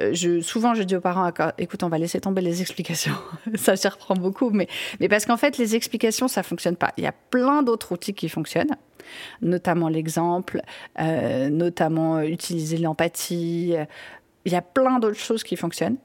Euh, 0.00 0.12
je, 0.12 0.42
souvent, 0.42 0.74
je 0.74 0.82
dis 0.82 0.94
aux 0.94 1.00
parents, 1.00 1.30
écoute, 1.56 1.82
on 1.84 1.88
va 1.88 1.96
laisser 1.96 2.20
tomber 2.20 2.42
les 2.42 2.60
explications. 2.60 3.14
ça 3.54 3.76
se 3.76 3.88
reprend 3.88 4.14
beaucoup, 4.14 4.50
mais, 4.50 4.68
mais 5.00 5.08
parce 5.08 5.24
qu'en 5.24 5.38
fait, 5.38 5.56
les 5.56 5.74
explications, 5.74 6.28
ça 6.28 6.42
fonctionne 6.42 6.76
pas. 6.76 6.92
Il 6.98 7.04
y 7.04 7.06
a 7.06 7.12
plein 7.12 7.62
d'autres 7.62 7.92
outils 7.92 8.12
qui 8.12 8.28
fonctionnent, 8.28 8.76
notamment 9.40 9.88
l'exemple, 9.88 10.60
euh, 11.00 11.48
notamment 11.48 12.20
utiliser 12.20 12.76
l'empathie. 12.76 13.74
Il 14.44 14.52
y 14.52 14.56
a 14.56 14.62
plein 14.62 14.98
d'autres 14.98 15.18
choses 15.18 15.44
qui 15.44 15.56
fonctionnent, 15.56 15.96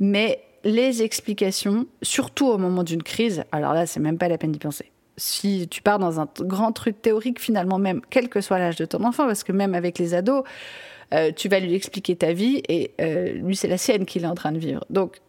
mais 0.00 0.40
les 0.64 1.02
explications, 1.02 1.86
surtout 2.00 2.46
au 2.46 2.56
moment 2.56 2.84
d'une 2.84 3.02
crise, 3.02 3.44
alors 3.52 3.74
là, 3.74 3.84
c'est 3.84 4.00
même 4.00 4.16
pas 4.16 4.28
la 4.28 4.38
peine 4.38 4.52
d'y 4.52 4.58
penser 4.58 4.90
si 5.16 5.68
tu 5.68 5.82
pars 5.82 5.98
dans 5.98 6.20
un 6.20 6.28
grand 6.40 6.72
truc 6.72 7.00
théorique, 7.00 7.40
finalement, 7.40 7.78
même, 7.78 8.00
quel 8.10 8.28
que 8.28 8.40
soit 8.40 8.58
l'âge 8.58 8.76
de 8.76 8.84
ton 8.84 9.04
enfant, 9.04 9.26
parce 9.26 9.44
que 9.44 9.52
même 9.52 9.74
avec 9.74 9.98
les 9.98 10.14
ados, 10.14 10.44
euh, 11.14 11.32
tu 11.32 11.48
vas 11.48 11.60
lui 11.60 11.74
expliquer 11.74 12.16
ta 12.16 12.32
vie 12.32 12.62
et 12.68 12.92
euh, 13.00 13.32
lui, 13.32 13.56
c'est 13.56 13.68
la 13.68 13.78
sienne 13.78 14.04
qu'il 14.06 14.24
est 14.24 14.28
en 14.28 14.34
train 14.34 14.52
de 14.52 14.58
vivre. 14.58 14.84
Donc, 14.90 15.20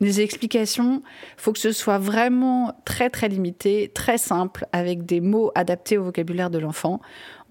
les 0.00 0.20
explications, 0.20 1.02
faut 1.36 1.52
que 1.52 1.58
ce 1.58 1.72
soit 1.72 1.98
vraiment 1.98 2.74
très 2.84 3.08
très 3.08 3.28
limité, 3.28 3.90
très 3.94 4.18
simple, 4.18 4.66
avec 4.72 5.06
des 5.06 5.20
mots 5.20 5.52
adaptés 5.54 5.96
au 5.96 6.04
vocabulaire 6.04 6.50
de 6.50 6.58
l'enfant. 6.58 7.00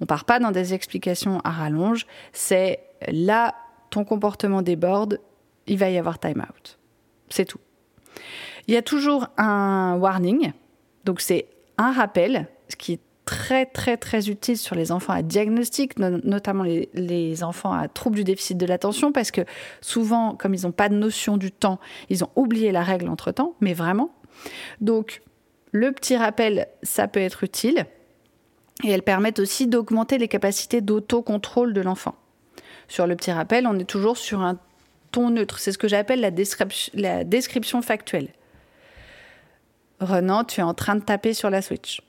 On 0.01 0.05
part 0.05 0.25
pas 0.25 0.39
dans 0.39 0.51
des 0.51 0.73
explications 0.73 1.39
à 1.45 1.49
rallonge. 1.49 2.05
C'est 2.33 2.79
là, 3.07 3.55
ton 3.89 4.03
comportement 4.03 4.61
déborde, 4.61 5.19
il 5.67 5.77
va 5.77 5.89
y 5.89 5.97
avoir 5.97 6.19
time 6.19 6.45
out. 6.47 6.77
C'est 7.29 7.45
tout. 7.45 7.59
Il 8.67 8.73
y 8.73 8.77
a 8.77 8.81
toujours 8.81 9.27
un 9.37 9.95
warning. 9.97 10.51
Donc 11.05 11.21
c'est 11.21 11.47
un 11.81 11.91
rappel, 11.91 12.47
ce 12.69 12.75
qui 12.75 12.93
est 12.93 12.99
très 13.25 13.65
très 13.65 13.97
très 13.97 14.29
utile 14.29 14.57
sur 14.57 14.75
les 14.75 14.91
enfants 14.91 15.13
à 15.13 15.21
diagnostic, 15.21 15.97
notamment 15.99 16.63
les, 16.63 17.43
enfants 17.43 17.71
à 17.71 17.87
troubles 17.87 18.15
du 18.15 18.23
déficit 18.23 18.57
de 18.57 18.65
l'attention, 18.65 19.11
parce 19.11 19.31
que 19.31 19.41
souvent, 19.79 20.35
comme 20.35 20.53
ils 20.53 20.63
n'ont 20.63 20.71
pas 20.71 20.89
de 20.89 20.95
notion 20.95 21.37
du 21.37 21.51
temps, 21.51 21.79
ils 22.09 22.23
ont 22.23 22.29
oublié 22.35 22.71
la 22.71 22.83
règle 22.83 23.09
entre-temps, 23.09 23.55
mais 23.61 23.73
vraiment. 23.73 24.11
Donc, 24.81 25.21
le 25.71 25.91
petit 25.91 26.17
rappel, 26.17 26.67
ça 26.83 27.07
peut 27.07 27.19
être 27.19 27.43
utile, 27.43 27.85
et 28.83 28.89
elles 28.89 29.03
permettent 29.03 29.39
aussi 29.39 29.67
d'augmenter 29.67 30.17
les 30.17 30.27
capacités 30.27 30.81
d'autocontrôle 30.81 31.73
de 31.73 31.81
l'enfant. 31.81 32.15
Sur 32.87 33.07
le 33.07 33.15
petit 33.15 33.31
rappel, 33.31 33.67
on 33.67 33.77
est 33.79 33.89
toujours 33.89 34.17
sur 34.17 34.41
un 34.41 34.57
ton 35.11 35.29
neutre, 35.29 35.59
c'est 35.59 35.71
ce 35.71 35.77
que 35.77 35.87
j'appelle 35.87 36.21
la, 36.21 36.31
la 36.93 37.23
description 37.23 37.81
factuelle. 37.81 38.29
Renan, 40.01 40.43
tu 40.43 40.59
es 40.59 40.63
en 40.63 40.73
train 40.73 40.95
de 40.95 41.01
taper 41.01 41.33
sur 41.33 41.49
la 41.49 41.61
Switch. 41.61 42.01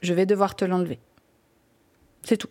Je 0.00 0.14
vais 0.14 0.26
devoir 0.26 0.56
te 0.56 0.64
l'enlever. 0.64 0.98
C'est 2.24 2.38
tout. 2.38 2.48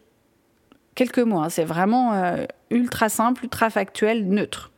Quelques 0.94 1.20
mots, 1.20 1.40
hein. 1.40 1.50
c'est 1.50 1.64
vraiment 1.64 2.14
euh, 2.14 2.46
ultra 2.70 3.10
simple, 3.10 3.44
ultra 3.46 3.70
factuel, 3.70 4.28
neutre, 4.28 4.72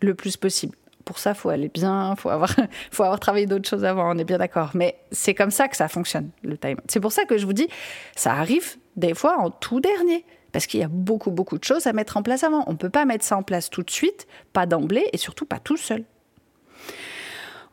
le 0.00 0.14
plus 0.14 0.36
possible. 0.36 0.76
Pour 1.04 1.18
ça, 1.18 1.34
faut 1.34 1.50
aller 1.50 1.68
bien, 1.68 2.16
faut 2.16 2.30
avoir, 2.30 2.54
faut 2.90 3.04
avoir 3.04 3.20
travaillé 3.20 3.46
d'autres 3.46 3.68
choses 3.68 3.84
avant. 3.84 4.14
On 4.14 4.18
est 4.18 4.24
bien 4.24 4.38
d'accord. 4.38 4.70
Mais 4.74 4.98
c'est 5.12 5.34
comme 5.34 5.50
ça 5.50 5.68
que 5.68 5.76
ça 5.76 5.88
fonctionne 5.88 6.30
le 6.42 6.58
time. 6.58 6.78
C'est 6.88 7.00
pour 7.00 7.12
ça 7.12 7.24
que 7.24 7.38
je 7.38 7.46
vous 7.46 7.52
dis, 7.52 7.68
ça 8.16 8.32
arrive 8.32 8.76
des 8.96 9.14
fois 9.14 9.38
en 9.38 9.50
tout 9.50 9.80
dernier, 9.80 10.24
parce 10.52 10.66
qu'il 10.66 10.80
y 10.80 10.82
a 10.82 10.88
beaucoup 10.88 11.30
beaucoup 11.30 11.58
de 11.58 11.64
choses 11.64 11.86
à 11.86 11.92
mettre 11.92 12.16
en 12.16 12.22
place 12.22 12.42
avant. 12.42 12.64
On 12.66 12.72
ne 12.72 12.76
peut 12.76 12.90
pas 12.90 13.04
mettre 13.04 13.24
ça 13.24 13.36
en 13.36 13.42
place 13.42 13.70
tout 13.70 13.82
de 13.82 13.90
suite, 13.90 14.26
pas 14.52 14.66
d'emblée, 14.66 15.06
et 15.12 15.16
surtout 15.16 15.46
pas 15.46 15.60
tout 15.60 15.76
seul. 15.76 16.04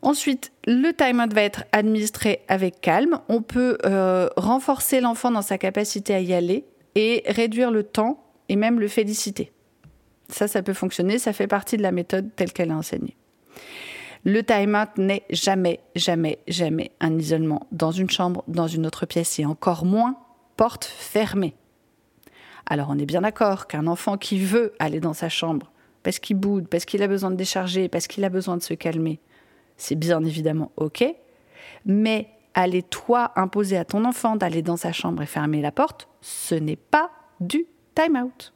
Ensuite, 0.01 0.51
le 0.67 0.91
time-out 0.91 1.33
va 1.33 1.41
être 1.41 1.63
administré 1.71 2.41
avec 2.47 2.81
calme. 2.81 3.19
On 3.27 3.41
peut 3.41 3.77
euh, 3.85 4.29
renforcer 4.37 5.01
l'enfant 5.01 5.31
dans 5.31 5.41
sa 5.41 5.57
capacité 5.57 6.13
à 6.13 6.19
y 6.19 6.33
aller 6.33 6.65
et 6.95 7.23
réduire 7.27 7.71
le 7.71 7.83
temps 7.83 8.23
et 8.49 8.55
même 8.55 8.79
le 8.79 8.87
féliciter. 8.87 9.51
Ça, 10.29 10.47
ça 10.47 10.61
peut 10.61 10.73
fonctionner. 10.73 11.17
Ça 11.17 11.33
fait 11.33 11.47
partie 11.47 11.77
de 11.77 11.81
la 11.81 11.91
méthode 11.91 12.29
telle 12.35 12.53
qu'elle 12.53 12.69
est 12.69 12.73
enseignée. 12.73 13.15
Le 14.23 14.41
time-out 14.41 14.89
n'est 14.97 15.23
jamais, 15.29 15.79
jamais, 15.95 16.39
jamais 16.47 16.91
un 16.99 17.17
isolement 17.17 17.67
dans 17.71 17.91
une 17.91 18.09
chambre, 18.09 18.43
dans 18.47 18.67
une 18.67 18.87
autre 18.87 19.05
pièce 19.05 19.37
et 19.39 19.45
encore 19.45 19.85
moins 19.85 20.17
porte 20.57 20.85
fermée. 20.85 21.53
Alors 22.65 22.87
on 22.89 22.97
est 22.97 23.05
bien 23.05 23.21
d'accord 23.21 23.67
qu'un 23.67 23.85
enfant 23.85 24.17
qui 24.17 24.39
veut 24.39 24.73
aller 24.79 24.99
dans 24.99 25.13
sa 25.13 25.29
chambre 25.29 25.71
parce 26.01 26.19
qu'il 26.19 26.37
boude, 26.37 26.67
parce 26.67 26.85
qu'il 26.85 27.03
a 27.03 27.07
besoin 27.07 27.31
de 27.31 27.35
décharger, 27.35 27.87
parce 27.87 28.07
qu'il 28.07 28.23
a 28.23 28.29
besoin 28.29 28.57
de 28.57 28.63
se 28.63 28.73
calmer, 28.73 29.19
c'est 29.77 29.95
bien 29.95 30.23
évidemment 30.23 30.71
OK, 30.77 31.03
mais 31.85 32.29
aller 32.53 32.83
toi 32.83 33.31
imposer 33.35 33.77
à 33.77 33.85
ton 33.85 34.05
enfant 34.05 34.35
d'aller 34.35 34.61
dans 34.61 34.77
sa 34.77 34.91
chambre 34.91 35.21
et 35.21 35.27
fermer 35.27 35.61
la 35.61 35.71
porte, 35.71 36.07
ce 36.21 36.55
n'est 36.55 36.77
pas 36.77 37.11
du 37.39 37.65
time 37.93 38.15
out. 38.15 38.53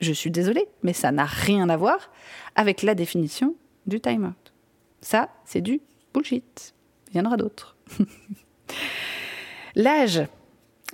Je 0.00 0.12
suis 0.12 0.30
désolée, 0.30 0.66
mais 0.82 0.92
ça 0.92 1.10
n'a 1.10 1.24
rien 1.24 1.68
à 1.70 1.76
voir 1.76 2.10
avec 2.54 2.82
la 2.82 2.94
définition 2.94 3.54
du 3.86 4.00
time 4.00 4.26
out. 4.26 4.52
Ça, 5.00 5.30
c'est 5.44 5.62
du 5.62 5.80
bullshit. 6.12 6.74
Il 7.10 7.16
y 7.16 7.20
en 7.20 7.24
aura 7.24 7.36
d'autres. 7.36 7.76
L'âge. 9.74 10.22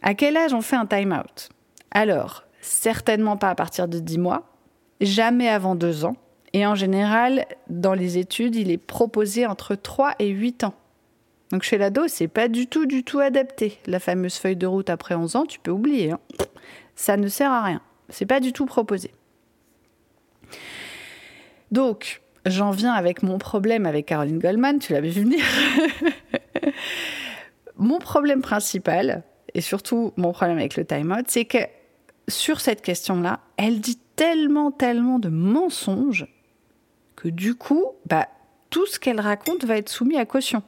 À 0.03 0.15
quel 0.15 0.37
âge 0.37 0.53
on 0.53 0.61
fait 0.61 0.77
un 0.77 0.87
time 0.87 1.13
out? 1.13 1.49
Alors, 1.91 2.45
certainement 2.61 3.37
pas 3.37 3.51
à 3.51 3.55
partir 3.55 3.89
de 3.89 3.99
10 3.99 4.19
mois, 4.19 4.57
jamais 5.01 5.49
avant 5.49 5.75
2 5.75 6.05
ans, 6.05 6.17
et 6.53 6.67
en 6.67 6.75
général, 6.75 7.47
dans 7.69 7.95
les 7.95 8.19
études, 8.19 8.57
il 8.57 8.71
est 8.71 8.79
proposé 8.79 9.47
entre 9.47 9.75
3 9.75 10.15
et 10.19 10.29
8 10.29 10.65
ans. 10.65 10.75
Donc 11.51 11.63
chez 11.63 11.79
l'ado, 11.79 12.09
c'est 12.09 12.29
pas 12.29 12.49
du 12.49 12.67
tout, 12.67 12.87
du 12.87 13.05
tout 13.05 13.21
adapté. 13.21 13.79
La 13.87 14.01
fameuse 14.01 14.37
feuille 14.37 14.57
de 14.57 14.67
route 14.67 14.91
après 14.91 15.15
11 15.15 15.37
ans, 15.37 15.47
tu 15.47 15.59
peux 15.59 15.71
oublier. 15.71 16.13
Hein. 16.13 16.21
Ça 16.97 17.17
ne 17.17 17.29
sert 17.29 17.51
à 17.51 17.63
rien. 17.63 17.81
C'est 18.09 18.27
pas 18.27 18.41
du 18.41 18.53
tout 18.53 18.67
proposé. 18.67 19.11
Donc, 21.71 22.21
j'en 22.45 22.71
viens 22.71 22.93
avec 22.93 23.23
mon 23.23 23.39
problème 23.39 23.87
avec 23.87 24.07
Caroline 24.07 24.39
Goldman, 24.39 24.79
tu 24.79 24.93
l'avais 24.93 25.09
vu 25.09 25.23
venir. 25.23 25.45
mon 27.77 27.99
problème 27.99 28.43
principal, 28.43 29.23
et 29.55 29.63
surtout 29.63 30.13
mon 30.17 30.33
problème 30.33 30.59
avec 30.59 30.77
le 30.77 30.85
time-out, 30.85 31.25
c'est 31.29 31.47
que 31.47 31.59
sur 32.29 32.61
cette 32.61 32.83
question-là, 32.83 33.41
elle 33.57 33.81
dit 33.81 33.99
tellement, 34.17 34.71
tellement 34.71 35.19
de 35.19 35.29
mensonges 35.29 36.27
que 37.23 37.29
du 37.29 37.55
coup, 37.55 37.93
bah, 38.07 38.27
tout 38.69 38.85
ce 38.87 38.99
qu'elle 38.99 39.21
raconte 39.21 39.65
va 39.65 39.77
être 39.77 39.89
soumis 39.89 40.19
à 40.19 40.27
caution. 40.27 40.65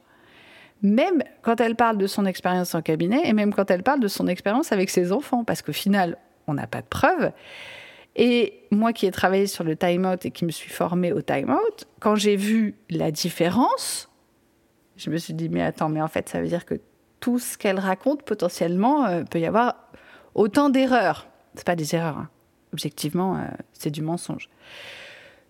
Même 0.82 1.25
quand 1.42 1.61
elle 1.61 1.75
parle 1.75 1.99
de 1.99 2.06
son 2.06 2.26
expérience 2.26 2.76
en 2.76 2.82
cabinet 2.82 3.23
et 3.25 3.32
même 3.32 3.52
quand 3.52 3.73
elle 3.73 3.82
parle 3.82 3.99
de 3.99 4.06
son 4.06 4.28
expérience 4.28 4.70
avec 4.70 4.88
ses 4.88 5.11
enfants, 5.11 5.42
parce 5.42 5.62
qu'au 5.62 5.73
final, 5.73 6.16
on 6.46 6.54
n'a 6.54 6.68
pas 6.68 6.80
de 6.80 6.87
preuves. 6.87 7.32
Et 8.14 8.61
moi 8.70 8.92
qui 8.92 9.06
ai 9.06 9.11
travaillé 9.11 9.49
sur 9.49 9.64
le 9.64 9.75
time-out 9.75 10.25
et 10.26 10.30
qui 10.30 10.44
me 10.44 10.52
suis 10.52 10.70
formée 10.70 11.12
au 11.12 11.23
time-out, 11.23 11.87
quand 11.99 12.14
j'ai 12.14 12.37
vu 12.37 12.76
la 12.88 13.11
différence, 13.11 14.08
je 14.96 15.11
me 15.11 15.16
suis 15.16 15.34
dit, 15.34 15.49
mais 15.49 15.62
attends, 15.62 15.88
mais 15.88 16.02
en 16.02 16.08
fait, 16.08 16.28
ça 16.28 16.40
veut 16.40 16.46
dire 16.46 16.66
que 16.66 16.76
tout 17.18 17.40
ce 17.40 17.58
qu'elle 17.58 17.80
raconte, 17.80 18.23
potentiellement, 18.23 19.06
euh, 19.06 19.25
peut 19.25 19.40
y 19.40 19.46
avoir 19.46 19.75
autant 20.37 20.70
d'erreurs. 20.70 21.26
Ce 21.56 21.64
pas 21.64 21.75
des 21.75 21.96
erreurs. 21.96 22.18
Hein. 22.18 22.28
Objectivement, 22.73 23.38
euh, 23.38 23.40
c'est 23.73 23.90
du 23.90 24.02
mensonge. 24.02 24.49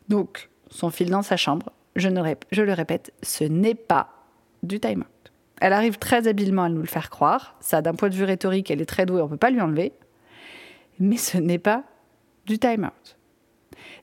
Donc, 0.08 0.48
son 0.74 0.90
fil 0.90 1.08
dans 1.08 1.22
sa 1.22 1.36
chambre, 1.36 1.70
je, 1.94 2.08
le 2.08 2.72
répète, 2.72 3.12
ce 3.22 3.44
n'est 3.44 3.76
pas 3.76 4.08
du 4.64 4.80
time-out. 4.80 5.06
Elle 5.60 5.72
arrive 5.72 5.98
très 5.98 6.26
habilement 6.26 6.64
à 6.64 6.68
nous 6.68 6.80
le 6.80 6.88
faire 6.88 7.10
croire. 7.10 7.54
Ça, 7.60 7.80
d'un 7.80 7.94
point 7.94 8.08
de 8.08 8.14
vue 8.14 8.24
rhétorique, 8.24 8.70
elle 8.72 8.82
est 8.82 8.86
très 8.86 9.06
douée, 9.06 9.20
on 9.20 9.26
ne 9.26 9.30
peut 9.30 9.36
pas 9.36 9.50
lui 9.50 9.60
enlever. 9.60 9.92
Mais 10.98 11.16
ce 11.16 11.38
n'est 11.38 11.60
pas 11.60 11.84
du 12.46 12.58
time-out. 12.58 13.16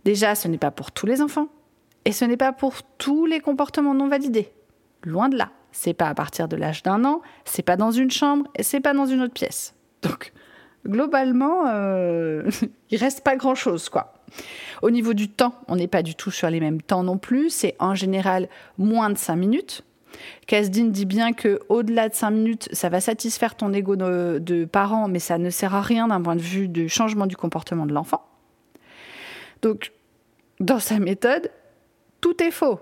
Déjà, 0.05 0.33
ce 0.33 0.47
n'est 0.47 0.57
pas 0.57 0.71
pour 0.71 0.93
tous 0.93 1.05
les 1.05 1.21
enfants. 1.21 1.49
Et 2.05 2.13
ce 2.13 2.23
n'est 2.23 2.37
pas 2.37 2.53
pour 2.53 2.83
tous 2.97 3.25
les 3.25 3.41
comportements 3.41 3.93
non 3.93 4.07
validés. 4.07 4.51
Loin 5.03 5.27
de 5.27 5.37
là. 5.37 5.51
C'est 5.73 5.93
pas 5.93 6.07
à 6.07 6.15
partir 6.15 6.47
de 6.47 6.55
l'âge 6.55 6.83
d'un 6.83 7.03
an, 7.05 7.21
c'est 7.45 7.63
pas 7.63 7.77
dans 7.77 7.91
une 7.91 8.11
chambre 8.11 8.45
et 8.55 8.63
c'est 8.63 8.81
pas 8.81 8.93
dans 8.93 9.05
une 9.05 9.21
autre 9.21 9.33
pièce. 9.33 9.73
Donc, 10.01 10.33
globalement, 10.85 11.67
euh, 11.67 12.49
il 12.89 12.97
reste 12.97 13.23
pas 13.23 13.35
grand 13.35 13.55
chose, 13.55 13.89
quoi. 13.89 14.13
Au 14.81 14.89
niveau 14.89 15.13
du 15.13 15.29
temps, 15.29 15.55
on 15.67 15.75
n'est 15.75 15.87
pas 15.87 16.03
du 16.03 16.15
tout 16.15 16.31
sur 16.31 16.49
les 16.49 16.59
mêmes 16.59 16.81
temps 16.81 17.03
non 17.03 17.17
plus. 17.17 17.49
C'est 17.49 17.75
en 17.79 17.95
général 17.95 18.49
moins 18.77 19.09
de 19.09 19.17
5 19.17 19.35
minutes. 19.35 19.83
Kasdin 20.47 20.85
dit 20.85 21.05
bien 21.05 21.33
que 21.33 21.59
au-delà 21.69 22.09
de 22.09 22.13
5 22.13 22.31
minutes, 22.31 22.69
ça 22.73 22.89
va 22.89 22.99
satisfaire 22.99 23.55
ton 23.55 23.73
ego 23.73 23.95
de, 23.95 24.39
de 24.39 24.65
parent, 24.65 25.07
mais 25.07 25.19
ça 25.19 25.37
ne 25.37 25.49
sert 25.49 25.73
à 25.73 25.81
rien 25.81 26.07
d'un 26.07 26.21
point 26.21 26.35
de 26.35 26.41
vue 26.41 26.67
du 26.67 26.89
changement 26.89 27.27
du 27.27 27.37
comportement 27.37 27.85
de 27.85 27.93
l'enfant. 27.93 28.25
Donc, 29.61 29.91
dans 30.59 30.79
sa 30.79 30.99
méthode, 30.99 31.51
tout 32.19 32.41
est 32.43 32.51
faux. 32.51 32.79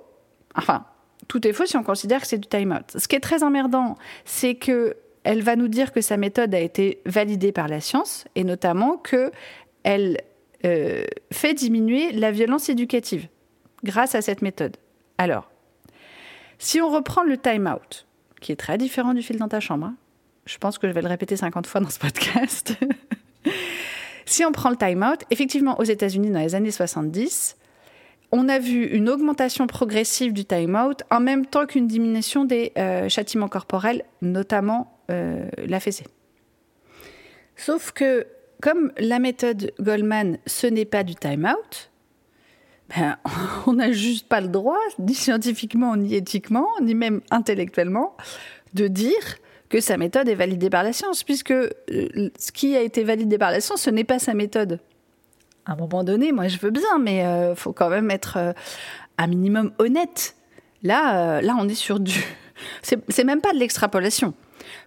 Enfin, 0.56 0.86
tout 1.28 1.48
est 1.48 1.54
faux 1.54 1.66
si 1.66 1.78
on 1.78 1.84
considère 1.84 2.22
que 2.22 2.28
c'est 2.28 2.38
du 2.38 2.48
time-out. 2.48 2.98
Ce 2.98 3.08
qui 3.08 3.16
est 3.16 3.22
très 3.22 3.44
emmerdant, 3.44 3.96
c'est 4.26 4.56
que 4.56 4.96
elle 5.24 5.44
va 5.44 5.56
nous 5.56 5.68
dire 5.68 5.92
que 5.92 6.02
sa 6.02 6.18
méthode 6.18 6.56
a 6.56 6.60
été 6.60 7.02
validée 7.06 7.52
par 7.52 7.68
la 7.68 7.82
science 7.82 8.26
et 8.36 8.44
notamment 8.44 8.98
que 8.98 9.32
elle 9.84 10.18
euh, 10.66 11.06
fait 11.32 11.54
diminuer 11.54 12.12
la 12.12 12.32
violence 12.32 12.70
éducative 12.70 13.28
grâce 13.84 14.16
à 14.16 14.22
cette 14.22 14.42
méthode. 14.42 14.78
Alors, 15.18 15.50
si 16.58 16.82
on 16.82 16.90
reprend 16.90 17.24
le 17.24 17.38
time-out, 17.38 18.06
qui 18.42 18.52
est 18.52 18.58
très 18.58 18.78
différent 18.78 19.14
du 19.14 19.22
fil 19.22 19.38
dans 19.38 19.48
ta 19.48 19.60
chambre, 19.60 19.88
hein, 19.88 19.96
je 20.46 20.58
pense 20.58 20.78
que 20.78 20.88
je 20.88 20.94
vais 20.94 21.02
le 21.02 21.08
répéter 21.08 21.38
50 21.38 21.68
fois 21.68 21.82
dans 21.82 21.90
ce 21.90 22.00
podcast. 22.00 22.74
si 24.26 24.44
on 24.44 24.52
prend 24.52 24.70
le 24.70 24.76
time-out, 24.76 25.22
effectivement, 25.30 25.80
aux 25.80 25.84
États-Unis, 25.84 26.32
dans 26.32 26.40
les 26.40 26.56
années 26.56 26.72
70, 26.72 27.56
on 28.32 28.48
a 28.50 28.60
vu 28.60 28.86
une 28.86 29.10
augmentation 29.10 29.68
progressive 29.68 30.34
du 30.34 30.46
time-out 30.46 31.04
en 31.10 31.20
même 31.20 31.46
temps 31.46 31.66
qu'une 31.66 31.88
diminution 31.88 32.46
des 32.46 32.72
euh, 32.78 33.10
châtiments 33.10 33.48
corporels, 33.48 34.04
notamment 34.22 35.00
euh, 35.10 35.50
la 35.58 35.80
fessée. 35.80 36.06
Sauf 37.56 37.92
que, 37.92 38.28
comme 38.62 38.92
la 38.98 39.20
méthode 39.20 39.72
Goldman, 39.80 40.38
ce 40.46 40.68
n'est 40.68 40.86
pas 40.86 41.04
du 41.04 41.16
time-out, 41.16 41.92
ben, 42.96 43.18
on 43.68 43.74
n'a 43.74 43.92
juste 43.92 44.28
pas 44.28 44.42
le 44.42 44.48
droit, 44.48 44.80
ni 44.98 45.14
scientifiquement, 45.14 45.96
ni 45.96 46.16
éthiquement, 46.16 46.68
ni 46.82 46.96
même 46.96 47.22
intellectuellement, 47.32 48.16
de 48.74 48.88
dire 48.88 49.38
que 49.70 49.80
sa 49.80 49.98
méthode 49.98 50.28
est 50.28 50.36
validée 50.36 50.70
par 50.70 50.84
la 50.84 50.94
science, 50.94 51.24
puisque 51.24 51.52
euh, 51.52 51.70
ce 51.88 52.52
qui 52.52 52.76
a 52.76 52.82
été 52.82 53.04
validé 53.04 53.38
par 53.38 53.52
la 53.52 53.62
science, 53.62 53.82
ce 53.82 53.90
n'est 53.90 54.04
pas 54.04 54.20
sa 54.20 54.34
méthode. 54.34 54.80
À 55.66 55.74
un 55.74 55.76
moment 55.76 56.04
donné, 56.04 56.32
moi 56.32 56.48
je 56.48 56.58
veux 56.58 56.72
bien, 56.72 56.98
mais 57.00 57.18
il 57.18 57.26
euh, 57.26 57.56
faut 57.56 57.74
quand 57.74 57.90
même 57.90 58.10
être 58.10 58.38
euh, 58.38 58.54
un 59.20 59.28
minimum 59.28 59.72
honnête. 59.78 60.36
Là, 60.82 61.42
là, 61.42 61.56
on 61.60 61.68
est 61.68 61.76
sur 61.76 62.00
du. 62.00 62.24
C'est 62.82 63.24
même 63.24 63.42
pas 63.42 63.54
de 63.54 63.60
l'extrapolation, 63.60 64.34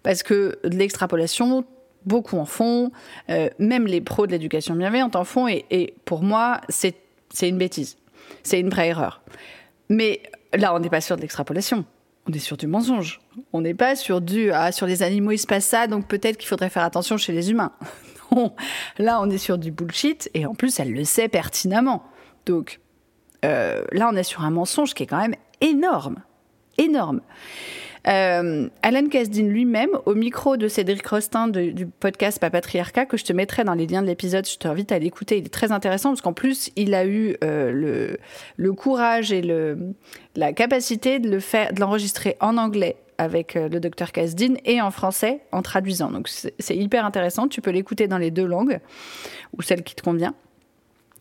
parce 0.03 0.23
que 0.23 0.59
de 0.65 0.77
l'extrapolation, 0.77 1.65
beaucoup 2.07 2.39
en 2.39 2.45
font, 2.45 2.91
même 3.59 3.87
les 3.87 4.01
pros 4.01 4.27
de 4.27 4.33
l'éducation 4.33 4.75
bienveillante 4.75 5.17
en 5.17 5.25
font, 5.25 5.49
et, 5.49 5.95
pour 6.05 6.23
moi, 6.23 6.61
c'est 6.69 6.95
une 7.43 7.59
bêtise. 7.59 7.97
C'est 8.43 8.61
une 8.61 8.71
vraie 8.71 8.89
erreur. 8.89 9.23
Mais 9.89 10.23
là, 10.55 10.75
on 10.75 10.79
n'est 10.79 10.91
pas 10.91 11.01
sur 11.01 11.17
de 11.17 11.21
l'extrapolation. 11.21 11.85
On 12.29 12.33
est 12.33 12.39
sur 12.39 12.57
du 12.57 12.67
mensonge. 12.67 13.21
On 13.53 13.61
n'est 13.61 13.75
pas 13.75 13.97
sur 13.97 14.21
du 14.21 14.53
ah, 14.53 14.71
sur 14.71 14.87
les 14.87 15.03
animaux 15.03 15.33
il 15.33 15.39
se 15.39 15.47
passe 15.47 15.65
ça, 15.65 15.87
donc 15.87 16.07
peut-être 16.07 16.37
qu'il 16.37 16.49
faudrait 16.49 16.71
faire 16.71 16.85
attention 16.85 17.17
chez 17.17 17.33
les 17.33 17.51
humains. 17.51 17.73
non. 18.37 18.55
Là, 18.99 19.21
on 19.21 19.29
est 19.29 19.39
sur 19.39 19.59
du 19.59 19.73
bullshit 19.73 20.31
et 20.35 20.47
en 20.47 20.55
plus, 20.55 20.79
elle 20.79 20.93
le 20.93 21.05
sait 21.05 21.29
pertinemment. 21.29 22.05
Donc 22.47 22.81
euh, 23.45 23.83
là, 23.91 24.09
on 24.13 24.17
est 24.17 24.23
sur 24.23 24.43
un 24.43 24.51
mensonge 24.51 24.95
qui 24.95 25.03
est 25.03 25.07
quand 25.07 25.21
même 25.21 25.35
énorme, 25.61 26.19
énorme. 26.79 27.21
Euh, 28.09 28.69
Alan 28.83 29.07
Kasdin 29.09 29.45
lui-même, 29.45 29.91
au 30.07 30.15
micro 30.15 30.57
de 30.57 30.67
Cédric 30.67 31.07
Rostin 31.07 31.49
du 31.49 31.87
podcast 31.87 32.41
Papatriarcat, 32.41 33.07
que 33.07 33.17
je 33.17 33.25
te 33.25 33.33
mettrai 33.33 33.65
dans 33.65 33.75
les 33.75 33.87
liens 33.87 34.03
de 34.03 34.09
l'épisode, 34.09 34.47
je 34.47 34.57
t'invite 34.59 34.91
à 34.91 34.99
l'écouter, 34.99 35.39
il 35.39 35.47
est 35.47 35.53
très 35.53 35.71
intéressant 35.71 36.11
parce 36.11 36.21
qu'en 36.21 36.33
plus, 36.33 36.71
il 36.75 36.95
a 36.95 37.07
eu 37.07 37.37
euh, 37.45 38.17
le, 38.57 38.73
courage 38.73 39.33
et 39.33 39.43
la 40.35 40.53
capacité 40.53 41.21
de 41.21 41.31
le 41.31 41.39
faire, 41.39 41.73
de 41.73 41.81
l'enregistrer 41.81 42.37
en 42.41 42.57
anglais 42.57 42.97
avec 43.19 43.55
euh, 43.55 43.69
le 43.69 43.79
docteur 43.79 44.11
Kasdin 44.11 44.55
et 44.65 44.81
en 44.81 44.91
français 44.91 45.41
en 45.53 45.63
traduisant. 45.63 46.11
Donc 46.11 46.29
c'est 46.29 46.77
hyper 46.77 47.05
intéressant, 47.05 47.47
tu 47.47 47.61
peux 47.61 47.71
l'écouter 47.71 48.09
dans 48.09 48.19
les 48.19 48.33
deux 48.33 48.47
langues 48.47 48.81
ou 49.57 49.63
celle 49.63 49.85
qui 49.85 49.95
te 49.95 50.03
convient. 50.03 50.35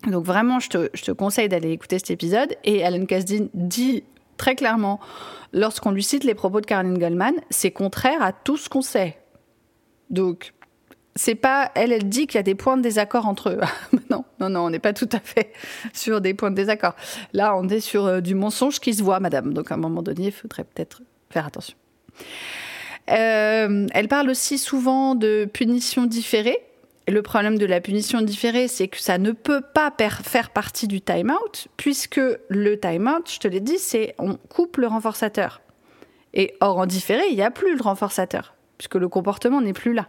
Donc 0.08 0.26
vraiment, 0.26 0.60
je 0.60 0.70
te, 0.70 0.90
je 0.96 1.04
te 1.04 1.12
conseille 1.12 1.48
d'aller 1.48 1.72
écouter 1.72 2.00
cet 2.00 2.10
épisode. 2.10 2.56
Et 2.64 2.84
Alan 2.84 3.06
Kasdin 3.06 3.48
dit 3.54 4.04
très 4.42 4.56
clairement, 4.56 5.00
lorsqu'on 5.54 5.92
lui 5.92 6.02
cite 6.02 6.24
les 6.24 6.34
propos 6.34 6.62
de 6.62 6.66
Caroline 6.66 6.98
Goldman, 6.98 7.36
c'est 7.52 7.70
contraire 7.70 8.24
à 8.24 8.34
tout 8.34 8.58
ce 8.58 8.70
qu'on 8.70 8.82
sait. 8.82 9.20
Donc, 10.10 10.54
c'est 11.16 11.36
pas 11.36 11.72
elle 11.76 11.92
elle 11.92 12.10
dit 12.10 12.26
qu'il 12.26 12.38
y 12.38 12.40
a 12.40 12.44
des 12.44 12.56
points 12.56 12.76
de 12.76 12.82
désaccord 12.82 13.28
entre 13.28 13.50
eux. 13.52 13.60
non, 14.10 14.26
non 14.40 14.50
non, 14.50 14.62
on 14.62 14.70
n'est 14.72 14.80
pas 14.80 14.94
tout 14.94 15.10
à 15.12 15.20
fait 15.20 15.54
sur 15.94 16.22
des 16.22 16.34
points 16.34 16.50
de 16.50 16.56
désaccord. 16.56 16.96
Là, 17.34 17.56
on 17.56 17.70
est 17.70 17.82
sur 17.82 18.08
euh, 18.08 18.20
du 18.20 18.34
mensonge 18.34 18.80
qui 18.80 18.96
se 18.96 19.04
voit 19.04 19.20
madame. 19.20 19.54
Donc 19.54 19.72
à 19.72 19.76
un 19.76 19.78
moment 19.78 20.02
donné, 20.02 20.26
il 20.26 20.32
faudrait 20.32 20.64
peut-être 20.64 21.04
faire 21.30 21.46
attention. 21.46 21.78
Euh, 23.12 23.88
elle 23.94 24.08
parle 24.08 24.30
aussi 24.32 24.58
souvent 24.58 25.14
de 25.14 25.48
punitions 25.54 26.08
différées 26.08 26.60
le 27.08 27.22
problème 27.22 27.58
de 27.58 27.66
la 27.66 27.82
punition 27.82 28.22
différée, 28.22 28.68
c'est 28.68 28.88
que 28.88 29.00
ça 29.00 29.18
ne 29.18 29.32
peut 29.32 29.62
pas 29.62 29.92
faire 30.24 30.52
partie 30.52 30.88
du 30.88 31.02
time-out, 31.02 31.68
puisque 31.78 32.22
le 32.50 32.80
time-out, 32.80 33.30
je 33.32 33.40
te 33.40 33.48
l'ai 33.48 33.60
dit, 33.60 33.80
c'est 33.80 34.16
on 34.18 34.36
coupe 34.36 34.78
le 34.78 34.88
renforçateur. 34.88 35.62
Et 36.34 36.56
or, 36.62 36.78
en 36.78 36.86
différé, 36.86 37.24
il 37.30 37.36
n'y 37.36 37.42
a 37.42 37.52
plus 37.52 37.76
le 37.76 37.82
renforçateur, 37.82 38.54
puisque 38.78 38.96
le 38.96 39.10
comportement 39.10 39.62
n'est 39.62 39.74
plus 39.74 39.94
là. 39.94 40.08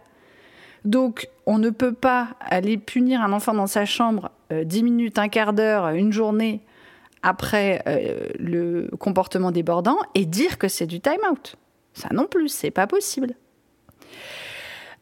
Donc, 0.85 1.29
on 1.45 1.57
ne 1.57 1.69
peut 1.69 1.93
pas 1.93 2.29
aller 2.39 2.77
punir 2.77 3.21
un 3.21 3.31
enfant 3.31 3.53
dans 3.53 3.67
sa 3.67 3.85
chambre 3.85 4.31
euh, 4.51 4.63
dix 4.63 4.79
10 4.79 4.83
minutes, 4.83 5.19
un 5.19 5.29
quart 5.29 5.53
d'heure, 5.53 5.89
une 5.89 6.11
journée 6.11 6.61
après 7.21 7.81
euh, 7.87 8.27
le 8.37 8.89
comportement 8.99 9.51
débordant 9.51 9.97
et 10.13 10.25
dire 10.25 10.57
que 10.57 10.67
c'est 10.67 10.87
du 10.87 10.99
time-out. 10.99 11.55
Ça 11.93 12.09
non 12.11 12.25
plus, 12.25 12.49
c'est 12.49 12.71
pas 12.71 12.85
possible. 12.85 13.35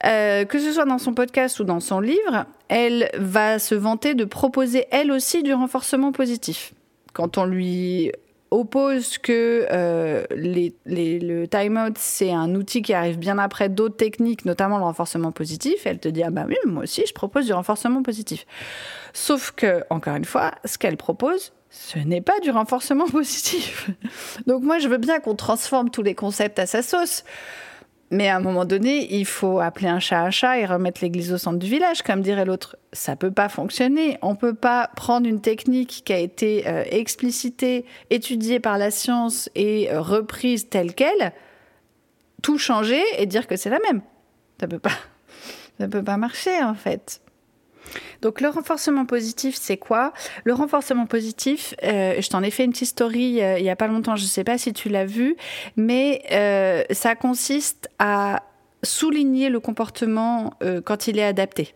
Euh, 0.06 0.46
que 0.46 0.60
ce 0.60 0.72
soit 0.72 0.86
dans 0.86 0.98
son 0.98 1.14
podcast 1.14 1.60
ou 1.60 1.64
dans 1.64 1.80
son 1.80 2.00
livre, 2.00 2.46
elle 2.70 3.10
va 3.18 3.60
se 3.60 3.76
vanter 3.76 4.16
de 4.16 4.26
proposer 4.26 4.86
elle 4.92 5.12
aussi 5.12 5.44
du 5.44 5.54
renforcement 5.54 6.12
positif. 6.12 6.74
Quand 7.14 7.38
on 7.38 7.46
lui 7.46 8.12
oppose 8.52 9.18
que 9.18 9.66
euh, 9.72 10.24
le 10.32 11.46
time-out, 11.46 11.98
c'est 11.98 12.32
un 12.32 12.54
outil 12.56 12.82
qui 12.82 12.94
arrive 12.94 13.18
bien 13.18 13.38
après 13.38 13.70
d'autres 13.70 13.96
techniques, 13.96 14.46
notamment 14.46 14.78
le 14.78 14.84
renforcement 14.84 15.32
positif, 15.32 15.86
elle 15.86 16.00
te 16.00 16.10
dit 16.10 16.24
Ah 16.24 16.32
bah 16.32 16.46
oui, 16.48 16.56
moi 16.66 16.84
aussi, 16.84 17.04
je 17.08 17.14
propose 17.14 17.46
du 17.46 17.54
renforcement 17.54 18.04
positif. 18.04 18.46
Sauf 19.14 19.52
que, 19.52 19.84
encore 19.90 20.16
une 20.16 20.26
fois, 20.26 20.52
ce 20.66 20.78
qu'elle 20.78 20.98
propose, 20.98 21.54
ce 21.70 22.00
n'est 22.00 22.22
pas 22.22 22.40
du 22.42 22.52
renforcement 22.52 23.06
positif. 23.10 23.90
Donc 24.48 24.64
moi, 24.64 24.80
je 24.80 24.90
veux 24.90 24.98
bien 24.98 25.20
qu'on 25.20 25.36
transforme 25.36 25.90
tous 25.90 26.04
les 26.04 26.16
concepts 26.16 26.60
à 26.60 26.66
sa 26.66 26.82
sauce. 26.82 27.24
Mais 28.12 28.28
à 28.28 28.36
un 28.36 28.40
moment 28.42 28.66
donné, 28.66 29.16
il 29.16 29.26
faut 29.26 29.62
appeler 29.62 29.88
un 29.88 30.00
chat 30.00 30.22
un 30.22 30.32
chat 30.32 30.60
et 30.60 30.66
remettre 30.66 31.02
l'église 31.02 31.32
au 31.32 31.38
centre 31.38 31.58
du 31.58 31.68
village, 31.68 32.02
comme 32.02 32.22
dirait 32.22 32.44
l'autre. 32.44 32.76
Ça 32.92 33.16
peut 33.16 33.32
pas 33.32 33.48
fonctionner. 33.48 34.18
On 34.22 34.36
peut 34.36 34.54
pas 34.54 34.90
prendre 34.98 35.28
une 35.28 35.40
technique 35.40 36.02
qui 36.04 36.12
a 36.12 36.18
été 36.18 36.68
euh, 36.68 36.84
explicitée, 36.92 37.86
étudiée 38.10 38.60
par 38.60 38.78
la 38.78 38.92
science 38.92 39.50
et 39.56 39.90
euh, 39.90 40.02
reprise 40.02 40.68
telle 40.68 40.94
quelle, 40.94 41.32
tout 42.42 42.58
changer 42.58 43.02
et 43.18 43.26
dire 43.26 43.48
que 43.48 43.56
c'est 43.56 43.70
la 43.70 43.80
même. 43.80 44.02
Ça 44.60 44.68
peut 44.68 44.80
pas, 44.80 44.92
ça 45.80 45.88
peut 45.88 46.04
pas 46.04 46.18
marcher 46.18 46.62
en 46.62 46.76
fait. 46.76 47.22
Donc 48.22 48.42
le 48.42 48.50
renforcement 48.50 49.06
positif, 49.06 49.56
c'est 49.60 49.78
quoi? 49.78 50.14
Le 50.44 50.54
renforcement 50.54 51.06
positif, 51.06 51.74
euh, 51.84 52.22
je 52.22 52.30
t'en 52.30 52.44
ai 52.44 52.52
fait 52.52 52.64
une 52.64 52.72
petite 52.72 52.90
story 52.90 53.42
euh, 53.42 53.58
il 53.58 53.64
n'y 53.64 53.70
a 53.70 53.76
pas 53.76 53.88
longtemps, 53.88 54.16
je 54.16 54.24
ne 54.24 54.28
sais 54.28 54.44
pas 54.44 54.58
si 54.58 54.74
tu 54.74 54.90
l'as 54.90 55.06
vu, 55.06 55.36
mais 55.76 56.24
euh, 56.32 56.84
ça 56.92 57.16
consiste 57.16 57.90
à 58.00 58.44
souligner 58.84 59.50
le 59.50 59.60
comportement 59.60 60.54
quand 60.86 61.08
il 61.08 61.20
est 61.20 61.24
adapté 61.24 61.76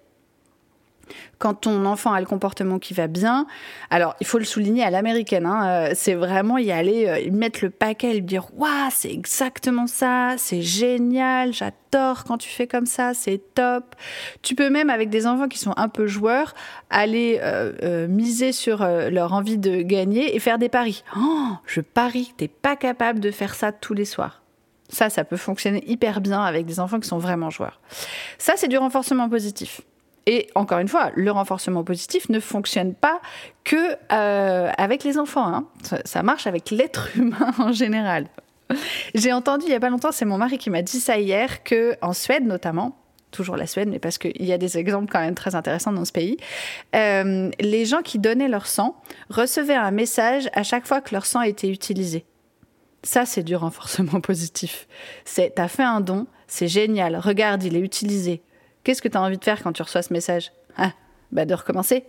quand 1.38 1.54
ton 1.54 1.86
enfant 1.86 2.14
a 2.14 2.20
le 2.20 2.26
comportement 2.26 2.80
qui 2.80 2.94
va 2.94 3.08
bien, 3.08 3.46
alors 3.90 4.16
il 4.20 4.28
faut 4.28 4.38
le 4.38 4.46
souligner 4.46 4.84
à 4.84 4.90
l'américaine, 4.90 5.46
hein, 5.46 5.68
euh, 5.68 5.92
c'est 5.96 6.14
vraiment 6.14 6.58
y 6.58 6.72
aller, 6.72 7.08
euh, 7.08 7.32
mettre 7.32 7.60
le 7.64 7.70
paquet, 7.70 8.14
lui 8.14 8.22
dire 8.22 8.48
Waouh, 8.56 8.90
c'est 8.92 9.12
exactement 9.12 9.88
ça, 9.88 10.36
c'est 10.38 10.62
génial, 10.62 11.54
j'adore 11.54 12.24
quand 12.26 12.38
tu 12.38 12.50
fais 12.50 12.68
comme 12.68 12.86
ça, 12.86 13.14
c'est 13.14 13.42
top. 13.54 13.96
Tu 14.42 14.56
peux 14.56 14.70
même, 14.70 14.90
avec 14.90 15.10
des 15.10 15.28
enfants 15.28 15.48
qui 15.48 15.60
sont 15.60 15.74
un 15.78 15.88
peu 15.88 16.08
joueurs, 16.08 16.54
aller 16.90 17.40
euh, 17.42 18.08
miser 18.08 18.52
sur 18.52 18.86
leur 18.86 19.34
envie 19.34 19.58
de 19.58 19.82
gagner 19.82 20.36
et 20.36 20.40
faire 20.40 20.58
des 20.58 20.70
paris. 20.70 21.04
Oh, 21.18 21.50
je 21.66 21.82
parie 21.82 22.28
que 22.28 22.38
tu 22.38 22.44
n'es 22.44 22.48
pas 22.50 22.76
capable 22.76 23.20
de 23.20 23.32
faire 23.32 23.56
ça 23.56 23.72
tous 23.72 23.94
les 23.94 24.06
soirs. 24.06 24.42
Ça, 24.90 25.10
ça 25.10 25.24
peut 25.24 25.38
fonctionner 25.38 25.84
hyper 25.88 26.22
bien 26.22 26.42
avec 26.44 26.66
des 26.66 26.80
enfants 26.80 27.00
qui 27.00 27.08
sont 27.08 27.18
vraiment 27.18 27.50
joueurs. 27.50 27.82
Ça, 28.38 28.54
c'est 28.56 28.68
du 28.68 28.78
renforcement 28.78 29.30
positif. 29.30 29.82
Et 30.28 30.48
encore 30.56 30.80
une 30.80 30.88
fois, 30.88 31.12
le 31.16 31.30
renforcement 31.32 31.84
positif 31.84 32.30
ne 32.30 32.40
fonctionne 32.40 32.96
pas 32.96 33.22
que 33.64 33.96
euh, 34.12 34.72
avec 34.78 35.04
les 35.04 35.20
enfants. 35.20 35.48
Hein. 35.48 35.68
Ça, 36.04 36.24
marche 36.24 36.48
avec 36.48 36.72
l'être 36.72 37.10
humain 37.18 37.54
en 37.60 37.72
général. 37.72 38.28
J'ai 39.14 39.32
entendu 39.32 39.66
il 39.68 39.72
y 39.72 39.76
a 39.76 39.80
pas 39.80 39.92
longtemps, 39.92 40.12
c'est 40.12 40.26
mon 40.26 40.38
mari 40.38 40.58
qui 40.58 40.72
m'a 40.72 40.82
dit 40.82 41.00
ça 41.00 41.20
hier, 41.20 41.64
que 41.64 41.96
en 42.02 42.14
Suède 42.14 42.46
notamment, 42.48 42.98
toujours 43.30 43.58
la 43.58 43.68
Suède, 43.68 43.90
mais 43.90 44.00
parce 44.00 44.18
qu'il 44.18 44.44
y 44.44 44.54
a 44.54 44.58
des 44.58 44.80
exemples 44.80 45.12
quand 45.12 45.20
même 45.20 45.36
très 45.36 45.54
intéressants 45.54 45.92
dans 45.92 46.06
ce 46.06 46.12
pays, 46.12 46.38
euh, 46.96 47.52
les 47.60 47.86
gens 47.86 48.02
qui 48.02 48.18
donnaient 48.18 48.48
leur 48.48 48.66
sang 48.66 49.00
recevaient 49.30 49.76
un 49.76 49.92
message 49.92 50.50
à 50.54 50.64
chaque 50.64 50.88
fois 50.88 51.02
que 51.02 51.14
leur 51.14 51.28
sang 51.28 51.42
était 51.42 51.70
utilisé. 51.70 52.26
Ça, 53.04 53.28
c'est 53.28 53.44
du 53.44 53.56
renforcement 53.56 54.20
positif. 54.20 54.88
C'est, 55.26 55.54
t'as 55.56 55.68
fait 55.68 55.84
un 55.84 56.02
don, 56.02 56.26
c'est 56.48 56.68
génial. 56.68 57.18
Regarde, 57.18 57.64
il 57.64 57.76
est 57.76 57.82
utilisé. 57.82 58.42
Qu'est-ce 58.86 59.02
que 59.02 59.08
tu 59.08 59.18
as 59.18 59.22
envie 59.22 59.38
de 59.38 59.44
faire 59.44 59.62
quand 59.64 59.74
tu 59.74 59.82
reçois 59.82 60.04
ce 60.04 60.14
message? 60.14 60.54
Ah, 60.78 60.92
bah 61.32 61.46
De 61.46 61.56
recommencer. 61.56 62.06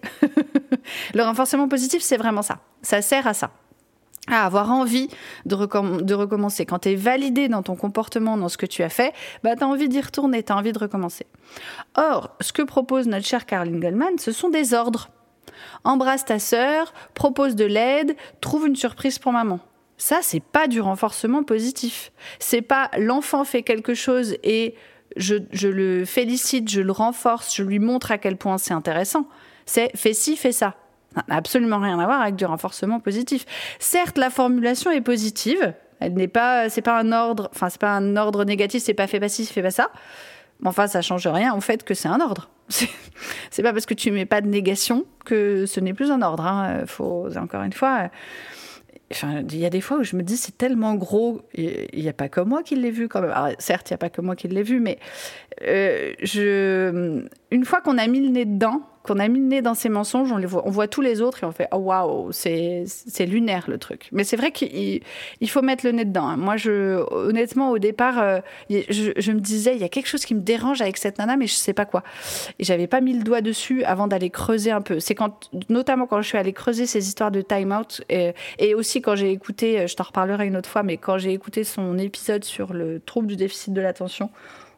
le 1.15 1.23
renforcement 1.23 1.69
positif, 1.69 2.03
c'est 2.03 2.19
vraiment 2.19 2.43
ça. 2.43 2.59
Ça 2.83 3.03
sert 3.03 3.27
à 3.27 3.35
ça 3.35 3.51
à 4.29 4.45
avoir 4.45 4.73
envie 4.73 5.09
de, 5.45 5.55
recommencer. 5.55 6.67
Quand 6.67 6.81
tu 6.81 6.91
es 6.91 6.95
validé 6.97 7.47
dans 7.49 7.63
ton 7.63 7.77
comportement, 7.77 8.37
dans 8.37 8.49
ce 8.49 8.59
que 8.59 8.67
tu 8.67 8.83
as 8.83 8.89
fait, 8.89 9.15
bah, 9.45 9.55
tu 9.55 9.63
as 9.63 9.69
envie 9.69 9.89
d'y 9.89 10.01
retourner, 10.01 10.43
tu 10.43 10.53
as 10.53 10.57
envie 10.57 10.73
de 10.73 10.79
recommencer. 10.79 11.27
Or, 11.97 12.35
ce 12.41 12.53
que 12.53 12.63
propose 12.63 13.07
notre 13.07 13.25
cher 13.25 13.47
Caroline 13.47 13.79
Goldman, 13.79 14.19
ce 14.19 14.33
sont 14.33 14.49
des 14.49 14.75
ordres. 14.75 15.11
Embrasse 15.85 16.25
ta 16.25 16.41
sœur, 16.41 16.93
propose 17.15 17.55
de 17.55 17.65
l'aide, 17.65 18.17
trouve 18.41 18.67
une 18.67 18.75
surprise 18.75 19.21
pour 19.21 19.33
maman. 19.33 19.61
Ça, 19.97 20.19
c'est 20.23 20.43
pas 20.43 20.67
du 20.67 20.81
renforcement 20.81 21.45
positif. 21.45 22.11
C'est 22.41 22.63
pas 22.63 22.91
l'enfant 22.99 23.45
fait 23.45 23.63
quelque 23.63 23.95
chose 23.95 24.37
et 24.43 24.75
je, 25.17 25.69
le 25.69 26.05
félicite, 26.05 26.71
je 26.71 26.81
le 26.81 26.93
renforce, 26.93 27.55
je 27.55 27.63
lui 27.63 27.79
montre 27.79 28.11
à 28.13 28.19
quel 28.19 28.37
point 28.37 28.59
c'est 28.59 28.75
intéressant. 28.75 29.27
C'est 29.65 29.91
fais 29.97 30.15
ci, 30.15 30.37
fais 30.37 30.53
ça. 30.53 30.75
Ça 31.15 31.25
n'a 31.29 31.37
absolument 31.37 31.79
rien 31.79 31.99
à 31.99 32.05
voir 32.05 32.21
avec 32.21 32.37
du 32.37 32.45
renforcement 32.45 33.01
positif. 33.01 33.47
Certes, 33.79 34.19
la 34.19 34.31
formulation 34.31 34.91
est 34.91 35.01
positive. 35.01 35.75
Elle 35.99 36.13
n'est 36.15 36.29
pas, 36.29 36.69
c'est 36.69 36.83
pas 36.83 36.99
un 36.99 37.11
ordre, 37.13 37.49
enfin 37.55 37.71
c'est 37.71 37.81
pas 37.81 37.97
un 37.97 38.17
ordre 38.17 38.45
négatif, 38.45 38.83
c'est 38.83 38.93
pas 38.93 39.07
fais 39.07 39.19
pas 39.19 39.31
ci, 39.31 39.47
fais 39.47 39.63
pas 39.63 39.71
ça. 39.71 39.91
Mais 40.61 40.69
enfin, 40.69 40.87
ça 40.87 41.03
change 41.03 41.27
rien 41.27 41.55
au 41.55 41.61
fait 41.61 41.85
que 41.85 41.95
c'est 41.95 42.09
un 42.09 42.21
ordre. 42.21 42.51
C'est 43.51 43.63
pas 43.63 43.73
parce 43.73 43.87
que 43.87 43.95
tu 43.95 44.11
mets 44.11 44.27
pas 44.27 44.41
de 44.41 44.49
négation 44.49 45.07
que 45.25 45.67
ce 45.67 45.79
n'est 45.79 45.95
plus 45.95 46.11
un 46.11 46.21
ordre. 46.21 46.45
Hein. 46.45 46.85
Faut 46.87 47.29
encore 47.37 47.63
une 47.63 47.73
fois 47.73 48.11
il 49.11 49.57
y 49.57 49.65
a 49.65 49.71
des 49.71 49.81
fois 49.81 49.99
où 49.99 50.03
je 50.03 50.17
me 50.17 50.23
dis 50.23 50.37
c'est 50.37 50.59
tellement 50.59 50.95
gros, 50.95 51.43
il 51.55 51.89
n'y 51.95 52.09
a 52.09 52.13
pas 52.13 52.29
que 52.29 52.41
moi 52.41 52.63
qui 52.63 52.75
l'ai 52.75 52.91
vu 52.91 53.09
quand 53.09 53.21
même. 53.21 53.33
certes, 53.59 53.91
il 53.91 53.93
n'y 53.93 53.97
a 53.97 53.99
pas 53.99 54.11
que 54.11 54.21
moi 54.21 54.35
qui 54.35 54.49
l'ai 54.49 54.65
vu, 54.65 54.81
mais 54.81 54.99
euh, 55.63 56.13
je, 56.23 57.23
une 57.51 57.65
fois 57.65 57.81
qu'on 57.81 57.99
a 57.99 58.07
mis 58.09 58.21
le 58.21 58.31
nez 58.31 58.45
dedans, 58.45 58.83
qu'on 59.07 59.19
a 59.19 59.29
mis 59.29 59.39
le 59.39 59.47
nez 59.47 59.63
dans 59.63 59.75
ces 59.75 59.89
mensonges, 59.89 60.33
on, 60.33 60.71
voit, 60.71 60.89
tous 60.89 61.01
les 61.01 61.21
autres 61.21 61.45
et 61.45 61.47
on 61.47 61.53
fait 61.53 61.69
oh 61.73 61.77
waouh, 61.77 62.33
c'est 62.33 62.85
lunaire 63.21 63.65
le 63.69 63.79
truc. 63.79 64.09
Mais 64.13 64.25
c'est 64.25 64.37
vrai 64.37 64.51
qu'il 64.51 65.01
il 65.41 65.51
faut 65.51 65.63
mettre 65.63 65.87
le 65.87 65.93
nez 65.93 66.05
dedans. 66.05 66.27
Hein. 66.27 66.37
Moi, 66.37 66.57
je, 66.57 67.05
honnêtement, 67.13 67.71
au 67.71 67.79
départ, 67.79 68.19
euh, 68.19 68.41
je, 68.71 69.13
je, 69.17 69.33
me 69.33 69.41
disais 69.41 69.75
il 69.75 69.81
y 69.81 69.85
a 69.85 69.89
quelque 69.89 70.09
chose 70.09 70.25
qui 70.25 70.35
me 70.35 70.41
dérange 70.41 70.81
avec 70.81 70.97
cette 70.97 71.19
nana, 71.19 71.37
mais 71.37 71.47
je 71.47 71.55
sais 71.55 71.73
pas 71.73 71.85
quoi. 71.85 72.03
Et 72.59 72.65
j'avais 72.65 72.87
pas 72.87 73.01
mis 73.01 73.15
le 73.15 73.23
doigt 73.23 73.41
dessus 73.41 73.85
avant 73.85 74.09
d'aller 74.09 74.31
creuser 74.31 74.71
un 74.71 74.83
peu. 74.83 75.01
C'est 75.01 75.15
quand, 75.15 75.51
notamment 75.69 76.07
quand 76.07 76.21
je 76.21 76.29
suis 76.29 76.39
allée 76.39 76.53
creuser 76.53 76.87
ces 76.87 77.07
histoires 77.07 77.31
de 77.31 77.41
time 77.43 77.73
out 77.73 78.03
et, 78.09 78.33
et 78.59 78.75
aussi 78.75 79.01
quand 79.01 79.15
j'ai 79.15 79.31
écouté, 79.31 79.87
je 79.87 79.95
t'en 79.95 80.05
reparlerai 80.05 80.47
une 80.47 80.57
autre 80.57 80.69
fois, 80.69 80.83
mais 80.83 80.97
quand 80.97 81.19
j'ai 81.19 81.33
écouté 81.33 81.65
son 81.65 81.99
épisode 81.99 82.45
sur 82.45 82.73
le 82.73 83.01
trouble 83.01 83.29
du 83.29 83.37
déficit 83.37 83.73
de 83.73 83.81
l'attention 83.81 84.31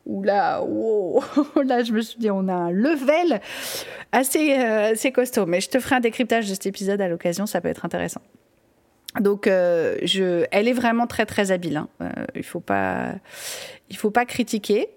où 0.08 0.22
là, 0.22 0.60
là, 1.64 1.82
je 1.84 1.92
me 1.92 2.00
suis 2.00 2.18
dit, 2.18 2.30
on 2.30 2.48
a 2.48 2.54
un 2.54 2.70
level 2.72 3.40
assez, 4.10 4.58
euh, 4.58 4.92
assez 4.92 5.12
costaud. 5.12 5.46
Mais 5.46 5.60
je 5.60 5.68
te 5.68 5.78
ferai 5.78 5.96
un 5.96 6.00
décryptage 6.00 6.48
de 6.48 6.54
cet 6.54 6.66
épisode 6.66 7.00
à 7.00 7.08
l'occasion, 7.08 7.46
ça 7.46 7.60
peut 7.60 7.68
être 7.68 7.84
intéressant. 7.84 8.22
Donc, 9.20 9.46
euh, 9.46 9.96
je, 10.02 10.44
elle 10.50 10.66
est 10.66 10.72
vraiment 10.72 11.06
très 11.06 11.26
très 11.26 11.52
habile. 11.52 11.76
Hein. 11.76 11.88
Euh, 12.02 12.10
il 12.34 12.42
faut 12.42 12.60
pas, 12.60 13.14
il 13.90 13.96
faut 13.96 14.10
pas 14.10 14.24
critiquer. 14.24 14.88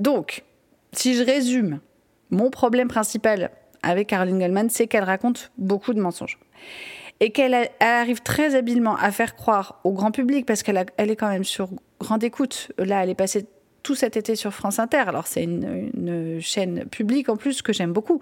donc, 0.00 0.44
si 0.92 1.14
je 1.14 1.22
résume, 1.22 1.80
mon 2.30 2.50
problème 2.50 2.88
principal 2.88 3.50
avec 3.82 4.08
Caroline 4.08 4.38
Goldman, 4.38 4.70
c'est 4.70 4.86
qu'elle 4.86 5.04
raconte 5.04 5.50
beaucoup 5.58 5.94
de 5.94 6.00
mensonges 6.00 6.38
et 7.20 7.30
qu'elle 7.30 7.68
arrive 7.80 8.20
très 8.20 8.54
habilement 8.54 8.96
à 8.96 9.10
faire 9.10 9.34
croire 9.34 9.80
au 9.84 9.92
grand 9.92 10.12
public, 10.12 10.46
parce 10.46 10.62
qu'elle 10.62 10.84
elle 10.96 11.10
est 11.10 11.16
quand 11.16 11.28
même 11.28 11.44
sur 11.44 11.68
grande 12.00 12.24
écoute. 12.24 12.72
Là, 12.78 13.02
elle 13.02 13.10
est 13.10 13.14
passée 13.14 13.46
tout 13.82 13.94
cet 13.94 14.16
été 14.16 14.36
sur 14.36 14.52
France 14.52 14.78
Inter. 14.78 15.04
Alors, 15.06 15.26
c'est 15.26 15.44
une, 15.44 16.40
chaîne 16.40 16.84
publique 16.86 17.28
en 17.28 17.36
plus 17.36 17.62
que 17.62 17.72
j'aime 17.72 17.92
beaucoup, 17.92 18.20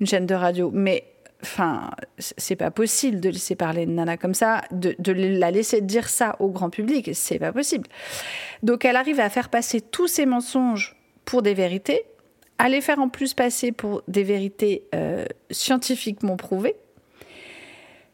une 0.00 0.06
chaîne 0.06 0.26
de 0.26 0.34
radio. 0.34 0.70
Mais 0.72 1.04
enfin, 1.42 1.90
c'est 2.18 2.56
pas 2.56 2.70
possible 2.70 3.20
de 3.20 3.28
laisser 3.28 3.54
parler 3.54 3.82
une 3.82 3.96
nana 3.96 4.16
comme 4.16 4.34
ça, 4.34 4.62
de, 4.70 4.94
la 5.12 5.50
laisser 5.50 5.80
dire 5.80 6.08
ça 6.08 6.36
au 6.38 6.48
grand 6.48 6.70
public, 6.70 7.10
c'est 7.12 7.38
pas 7.38 7.52
possible. 7.52 7.86
Donc 8.62 8.84
elle 8.84 8.96
arrive 8.96 9.20
à 9.20 9.28
faire 9.28 9.50
passer 9.50 9.80
tous 9.80 10.08
ces 10.08 10.26
mensonges 10.26 10.96
pour 11.26 11.42
des 11.42 11.54
vérités, 11.54 12.04
à 12.58 12.68
les 12.68 12.80
faire 12.80 12.98
en 12.98 13.08
plus 13.08 13.34
passer 13.34 13.72
pour 13.72 14.02
des 14.08 14.22
vérités 14.22 14.84
euh, 14.94 15.26
scientifiquement 15.50 16.36
prouvées, 16.36 16.76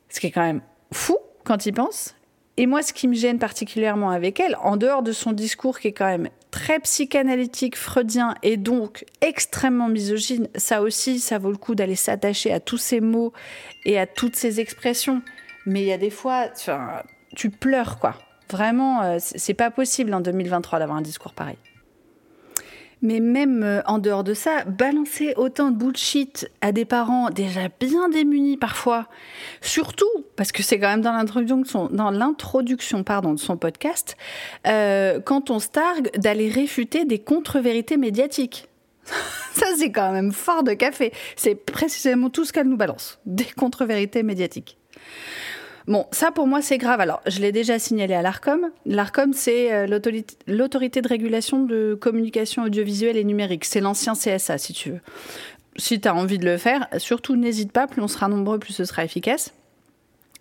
ce 0.09 0.19
qui 0.19 0.27
est 0.27 0.33
quand 0.33 0.43
même 0.43 0.63
fou 0.93 1.17
quand 1.45 1.67
il 1.67 1.73
pense. 1.73 2.17
Et 2.61 2.67
moi, 2.67 2.83
ce 2.83 2.93
qui 2.93 3.09
me 3.09 3.15
gêne 3.15 3.39
particulièrement 3.39 4.11
avec 4.11 4.39
elle, 4.39 4.55
en 4.63 4.77
dehors 4.77 5.03
de 5.03 5.13
son 5.13 5.33
discours 5.33 5.81
qui 5.81 5.89
est 5.89 5.93
quand 5.93 6.05
même 6.05 6.29
très 6.51 6.79
psychanalytique, 6.81 7.75
freudien 7.75 8.35
et 8.43 8.59
donc 8.59 9.07
extrêmement 9.23 9.89
misogyne, 9.89 10.47
ça 10.57 10.83
aussi, 10.83 11.21
ça 11.21 11.39
vaut 11.39 11.51
le 11.51 11.57
coup 11.57 11.75
d'aller 11.75 11.95
s'attacher 11.95 12.53
à 12.53 12.61
tous 12.61 12.77
ces 12.77 13.01
mots 13.01 13.33
et 13.87 13.99
à 13.99 14.07
toutes 14.07 14.37
ces 14.37 14.61
expressions. 14.61 15.23
Mais 15.65 15.81
il 15.81 15.87
y 15.87 15.93
a 15.93 15.97
des 15.97 16.11
fois, 16.11 16.51
tu 17.35 17.49
pleures 17.49 17.99
quoi. 17.99 18.15
Vraiment, 18.51 19.01
euh, 19.05 19.17
c'est 19.21 19.55
pas 19.55 19.71
possible 19.71 20.13
en 20.13 20.21
2023 20.21 20.81
d'avoir 20.81 20.99
un 20.99 21.03
discours 21.03 21.33
pareil. 21.33 21.57
Mais 23.03 23.21
même 23.21 23.63
euh, 23.63 23.83
en 23.87 23.99
dehors 23.99 24.25
de 24.25 24.35
ça, 24.35 24.65
balancer 24.65 25.33
autant 25.37 25.71
de 25.71 25.77
bullshit 25.77 26.51
à 26.61 26.73
des 26.73 26.85
parents 26.85 27.31
déjà 27.31 27.69
bien 27.81 28.09
démunis 28.09 28.57
parfois, 28.57 29.07
surtout 29.61 30.09
parce 30.37 30.53
que 30.53 30.63
c'est 30.63 30.79
quand 30.79 30.89
même 30.89 31.01
dans 31.01 31.13
l'introduction, 31.13 31.89
dans 31.91 32.11
l'introduction 32.11 33.03
pardon 33.03 33.33
de 33.33 33.39
son 33.39 33.57
podcast, 33.57 34.17
euh, 34.67 35.21
quand 35.21 35.51
on 35.51 35.59
se 35.59 35.69
targue 35.69 36.11
d'aller 36.19 36.51
réfuter 36.51 37.05
des 37.05 37.19
contre-vérités 37.19 37.97
médiatiques. 37.97 38.69
ça 39.53 39.67
c'est 39.79 39.91
quand 39.91 40.13
même 40.13 40.33
fort 40.33 40.63
de 40.63 40.75
café. 40.75 41.13
C'est 41.37 41.55
précisément 41.55 42.29
tout 42.29 42.45
ce 42.45 42.53
qu'elle 42.53 42.69
nous 42.69 42.77
balance, 42.77 43.19
des 43.25 43.45
contre-vérités 43.57 44.23
médiatiques. 44.23 44.77
Bon, 45.91 46.07
ça 46.13 46.31
pour 46.31 46.47
moi 46.47 46.63
c'est 46.63 46.79
grave. 46.79 47.01
Alors, 47.01 47.21
je 47.27 47.41
l'ai 47.41 47.51
déjà 47.51 47.81
signalé 47.81 48.15
à 48.15 48.23
l'ARCOM. 48.23 48.71
L'ARCOM, 48.87 49.33
c'est 49.33 49.73
euh, 49.73 49.89
l'autorité 50.47 51.03
de 51.03 51.09
régulation 51.09 51.65
de 51.65 51.99
communication 52.01 52.63
audiovisuelle 52.63 53.17
et 53.17 53.25
numérique. 53.25 53.65
C'est 53.65 53.81
l'ancien 53.81 54.13
CSA, 54.15 54.57
si 54.57 54.73
tu 54.73 54.91
veux. 54.93 55.01
Si 55.75 56.01
tu 56.01 56.07
as 56.07 56.15
envie 56.15 56.39
de 56.39 56.45
le 56.45 56.59
faire, 56.59 56.87
surtout 56.99 57.35
n'hésite 57.35 57.73
pas, 57.73 57.89
plus 57.89 58.01
on 58.03 58.07
sera 58.07 58.29
nombreux, 58.29 58.61
plus 58.61 58.73
ce 58.73 58.85
sera 58.85 59.05
efficace. 59.05 59.53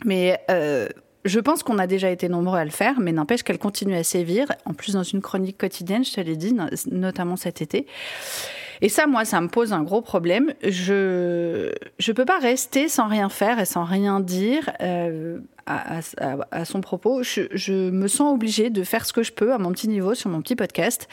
Mais 0.05 0.39
euh, 0.51 0.87
je 1.25 1.39
pense 1.39 1.63
qu'on 1.63 1.79
a 1.79 1.87
déjà 1.87 2.09
été 2.09 2.29
nombreux 2.29 2.57
à 2.57 2.65
le 2.65 2.71
faire, 2.71 2.99
mais 2.99 3.11
n'empêche 3.11 3.43
qu'elle 3.43 3.59
continue 3.59 3.95
à 3.95 4.03
sévir, 4.03 4.47
en 4.65 4.73
plus 4.73 4.93
dans 4.93 5.03
une 5.03 5.21
chronique 5.21 5.57
quotidienne, 5.57 6.05
je 6.05 6.13
te 6.13 6.21
l'ai 6.21 6.35
dit, 6.35 6.55
notamment 6.91 7.35
cet 7.35 7.61
été. 7.61 7.87
Et 8.81 8.87
ça, 8.87 9.07
moi, 9.07 9.25
ça 9.25 9.41
me 9.41 9.49
pose 9.49 9.73
un 9.73 9.83
gros 9.83 10.01
problème. 10.01 10.53
Je 10.63 11.71
ne 12.07 12.13
peux 12.13 12.25
pas 12.25 12.39
rester 12.39 12.87
sans 12.87 13.07
rien 13.07 13.27
faire 13.27 13.59
et 13.59 13.65
sans 13.65 13.83
rien 13.83 14.21
dire 14.21 14.69
euh, 14.81 15.39
à, 15.65 16.65
son 16.65 16.79
propos. 16.79 17.21
Je, 17.23 17.89
me 17.89 18.07
sens 18.07 18.33
obligée 18.33 18.69
de 18.69 18.83
faire 18.83 19.05
ce 19.05 19.11
que 19.11 19.23
je 19.23 19.33
peux 19.33 19.53
à 19.53 19.57
mon 19.57 19.71
petit 19.71 19.89
niveau 19.89 20.15
sur 20.15 20.29
mon 20.29 20.41
petit 20.41 20.55
podcast 20.55 21.09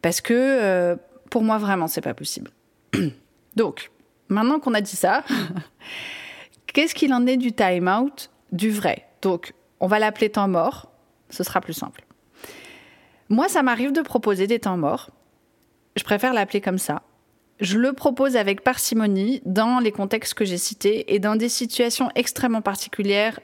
parce 0.00 0.20
que 0.20 0.32
euh, 0.32 0.96
pour 1.30 1.42
moi, 1.42 1.58
vraiment, 1.58 1.88
c'est 1.88 2.00
pas 2.00 2.14
possible. 2.14 2.50
Donc, 3.56 3.90
maintenant 4.28 4.58
qu'on 4.58 4.72
a 4.72 4.80
dit 4.80 4.96
ça, 4.96 5.24
qu'est-ce 6.66 6.94
qu'il 6.94 7.12
en 7.12 7.26
est 7.26 7.36
du 7.36 7.52
time-out 7.52 8.30
du 8.50 8.70
vrai? 8.70 9.06
Donc, 9.24 9.54
on 9.80 9.88
va 9.88 9.98
l'appeler 9.98 10.30
temps 10.30 10.46
mort. 10.46 10.92
Ce 11.30 11.42
sera 11.42 11.60
plus 11.60 11.72
simple. 11.72 12.04
Moi, 13.28 13.48
ça 13.48 13.62
m'arrive 13.62 13.90
de 13.90 14.02
proposer 14.02 14.46
des 14.46 14.60
temps 14.60 14.76
morts 14.76 15.10
je 15.96 16.04
préfère 16.04 16.34
l'appeler 16.34 16.60
comme 16.60 16.78
ça. 16.78 17.02
Je 17.60 17.78
le 17.78 17.92
propose 17.92 18.36
avec 18.36 18.62
parcimonie 18.62 19.40
dans 19.44 19.78
les 19.78 19.92
contextes 19.92 20.34
que 20.34 20.44
j'ai 20.44 20.58
cités 20.58 21.14
et 21.14 21.18
dans 21.18 21.36
des 21.36 21.48
situations 21.48 22.10
extrêmement 22.14 22.62
particulières. 22.62 23.38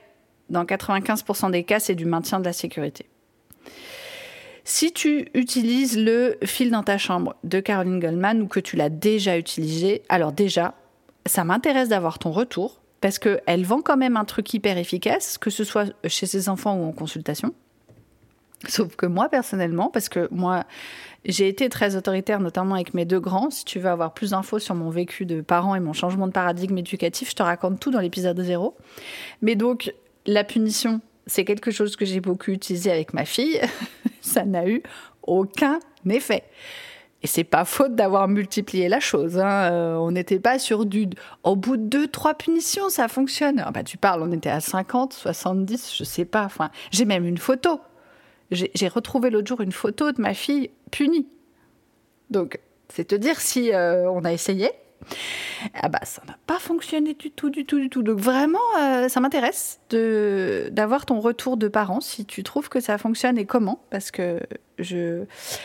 Dans 0.48 0.64
95% 0.64 1.52
des 1.52 1.62
cas, 1.62 1.78
c'est 1.78 1.94
du 1.94 2.06
maintien 2.06 2.40
de 2.40 2.44
la 2.44 2.52
sécurité. 2.52 3.06
Si 4.64 4.92
tu 4.92 5.28
utilises 5.34 5.96
le 5.96 6.38
fil 6.44 6.70
dans 6.70 6.82
ta 6.82 6.98
chambre 6.98 7.36
de 7.44 7.60
Caroline 7.60 8.00
Goldman 8.00 8.42
ou 8.42 8.48
que 8.48 8.60
tu 8.60 8.76
l'as 8.76 8.88
déjà 8.88 9.38
utilisé, 9.38 10.02
alors 10.08 10.32
déjà, 10.32 10.74
ça 11.24 11.44
m'intéresse 11.44 11.88
d'avoir 11.88 12.18
ton 12.18 12.32
retour 12.32 12.79
parce 13.00 13.18
qu'elle 13.18 13.64
vend 13.64 13.80
quand 13.80 13.96
même 13.96 14.16
un 14.16 14.24
truc 14.24 14.52
hyper 14.52 14.78
efficace, 14.78 15.38
que 15.38 15.50
ce 15.50 15.64
soit 15.64 15.92
chez 16.06 16.26
ses 16.26 16.48
enfants 16.48 16.76
ou 16.76 16.84
en 16.84 16.92
consultation. 16.92 17.54
Sauf 18.68 18.94
que 18.94 19.06
moi, 19.06 19.28
personnellement, 19.30 19.88
parce 19.88 20.10
que 20.10 20.28
moi, 20.30 20.64
j'ai 21.24 21.48
été 21.48 21.70
très 21.70 21.96
autoritaire, 21.96 22.40
notamment 22.40 22.74
avec 22.74 22.92
mes 22.92 23.06
deux 23.06 23.20
grands. 23.20 23.50
Si 23.50 23.64
tu 23.64 23.78
veux 23.78 23.88
avoir 23.88 24.12
plus 24.12 24.30
d'infos 24.30 24.58
sur 24.58 24.74
mon 24.74 24.90
vécu 24.90 25.24
de 25.24 25.40
parents 25.40 25.74
et 25.74 25.80
mon 25.80 25.94
changement 25.94 26.26
de 26.26 26.32
paradigme 26.32 26.76
éducatif, 26.76 27.30
je 27.30 27.36
te 27.36 27.42
raconte 27.42 27.80
tout 27.80 27.90
dans 27.90 28.00
l'épisode 28.00 28.38
0. 28.38 28.76
Mais 29.40 29.56
donc, 29.56 29.94
la 30.26 30.44
punition, 30.44 31.00
c'est 31.26 31.46
quelque 31.46 31.70
chose 31.70 31.96
que 31.96 32.04
j'ai 32.04 32.20
beaucoup 32.20 32.50
utilisé 32.50 32.90
avec 32.90 33.14
ma 33.14 33.24
fille. 33.24 33.60
Ça 34.20 34.44
n'a 34.44 34.68
eu 34.68 34.82
aucun 35.22 35.80
effet. 36.08 36.44
Et 37.22 37.26
c'est 37.26 37.44
pas 37.44 37.64
faute 37.64 37.94
d'avoir 37.94 38.28
multiplié 38.28 38.88
la 38.88 38.98
chose. 38.98 39.38
Hein. 39.38 39.70
Euh, 39.72 39.94
on 39.96 40.12
n'était 40.12 40.40
pas 40.40 40.58
sur 40.58 40.86
du. 40.86 41.08
Au 41.44 41.54
bout 41.54 41.76
de 41.76 41.82
deux, 41.82 42.08
trois 42.08 42.34
punitions, 42.34 42.88
ça 42.88 43.08
fonctionne. 43.08 43.62
Ah 43.64 43.70
bah, 43.70 43.84
tu 43.84 43.98
parles, 43.98 44.22
on 44.22 44.32
était 44.32 44.48
à 44.48 44.60
50, 44.60 45.12
70, 45.12 45.94
je 45.96 46.04
sais 46.04 46.24
pas. 46.24 46.44
Enfin, 46.44 46.70
j'ai 46.90 47.04
même 47.04 47.26
une 47.26 47.38
photo 47.38 47.80
j'ai 48.50 48.88
retrouvé 48.88 49.30
l'autre 49.30 49.48
jour 49.48 49.60
une 49.60 49.72
photo 49.72 50.12
de 50.12 50.20
ma 50.20 50.34
fille 50.34 50.70
punie. 50.90 51.28
Donc, 52.30 52.60
c'est 52.88 53.04
te 53.04 53.14
dire 53.14 53.40
si 53.40 53.72
euh, 53.72 54.10
on 54.10 54.24
a 54.24 54.32
essayé. 54.32 54.70
Ah 55.74 55.88
bah 55.88 56.00
ça 56.02 56.22
n'a 56.28 56.36
pas 56.46 56.58
fonctionné 56.58 57.14
du 57.14 57.30
tout, 57.30 57.48
du 57.48 57.64
tout, 57.64 57.78
du 57.78 57.88
tout. 57.88 58.02
Donc 58.02 58.18
vraiment, 58.18 58.58
euh, 58.78 59.08
ça 59.08 59.20
m'intéresse 59.20 59.80
d'avoir 59.90 61.06
ton 61.06 61.20
retour 61.20 61.56
de 61.56 61.68
parents, 61.68 62.00
si 62.00 62.26
tu 62.26 62.42
trouves 62.42 62.68
que 62.68 62.80
ça 62.80 62.98
fonctionne 62.98 63.38
et 63.38 63.46
comment, 63.46 63.82
parce 63.90 64.10
que 64.10 64.40
je, 64.78 65.24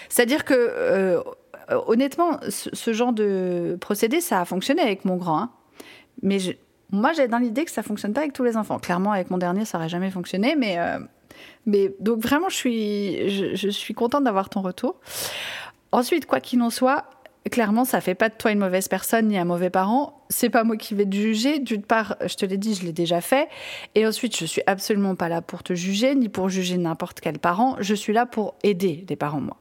c'est-à-dire 0.09 0.45
que 0.45 1.21
honnêtement, 1.69 2.39
ce, 2.49 2.93
genre 2.93 3.13
de 3.13 3.78
procédé, 3.82 4.21
ça 4.21 4.41
a 4.41 4.45
fonctionné 4.45 4.82
avec 4.82 5.06
mon 5.06 5.15
grand, 5.15 5.39
hein. 5.39 5.49
mais 6.21 6.38
moi 6.91 7.13
j'ai 7.13 7.28
dans 7.28 7.39
l'idée 7.39 7.65
que 7.65 7.71
ça 7.71 7.84
fonctionne 7.84 8.13
pas 8.13 8.21
avec 8.21 8.34
tous 8.34 8.43
les 8.43 8.58
enfants. 8.58 8.80
Clairement, 8.80 9.12
avec 9.12 9.32
mon 9.32 9.38
dernier, 9.38 9.65
ça 9.65 9.78
aurait 9.78 9.89
jamais 9.89 10.12
fonctionné, 10.12 10.56
mais 10.56 10.78
mais 11.65 11.93
donc 11.99 12.19
vraiment, 12.19 12.49
je 12.49 12.56
suis, 12.56 13.30
je, 13.56 13.69
suis 13.69 13.93
contente 13.93 14.23
d'avoir 14.23 14.49
ton 14.49 14.62
retour. 14.62 14.99
Ensuite, 15.91 16.25
quoi 16.25 16.39
qu'il 16.39 16.62
en 16.62 16.69
soit, 16.69 17.06
clairement, 17.51 17.86
ça 17.86 18.01
fait 18.01 18.15
pas 18.15 18.30
de 18.30 18.36
toi 18.36 18.51
une 18.51 18.60
mauvaise 18.60 18.88
personne 18.88 19.28
ni 19.28 19.38
un 19.38 19.45
mauvais 19.45 19.69
parent. 19.69 20.25
C'est 20.30 20.49
pas 20.49 20.63
moi 20.63 20.78
qui 20.78 20.93
vais 20.93 21.06
te 21.06 21.15
juger. 21.15 21.60
D'une 21.60 21.84
part, 21.84 22.17
je 22.25 22.36
te 22.36 22.45
l'ai 22.45 22.58
dit, 22.58 22.75
je 22.75 22.84
l'ai 22.84 22.93
déjà 22.93 23.21
fait. 23.21 23.47
Et 23.95 24.06
ensuite, 24.06 24.38
je 24.38 24.45
suis 24.45 24.62
absolument 24.67 25.15
pas 25.15 25.30
là 25.30 25.41
pour 25.41 25.63
te 25.63 25.73
juger 25.73 26.15
ni 26.15 26.30
pour 26.30 26.49
juger 26.49 26.78
n'importe 26.78 27.19
quel 27.19 27.39
parent. 27.39 27.78
Je 27.80 27.95
suis 27.95 28.13
là 28.13 28.25
pour 28.25 28.56
aider 28.63 29.04
des 29.08 29.15
parents, 29.15 29.41
moi 29.41 29.58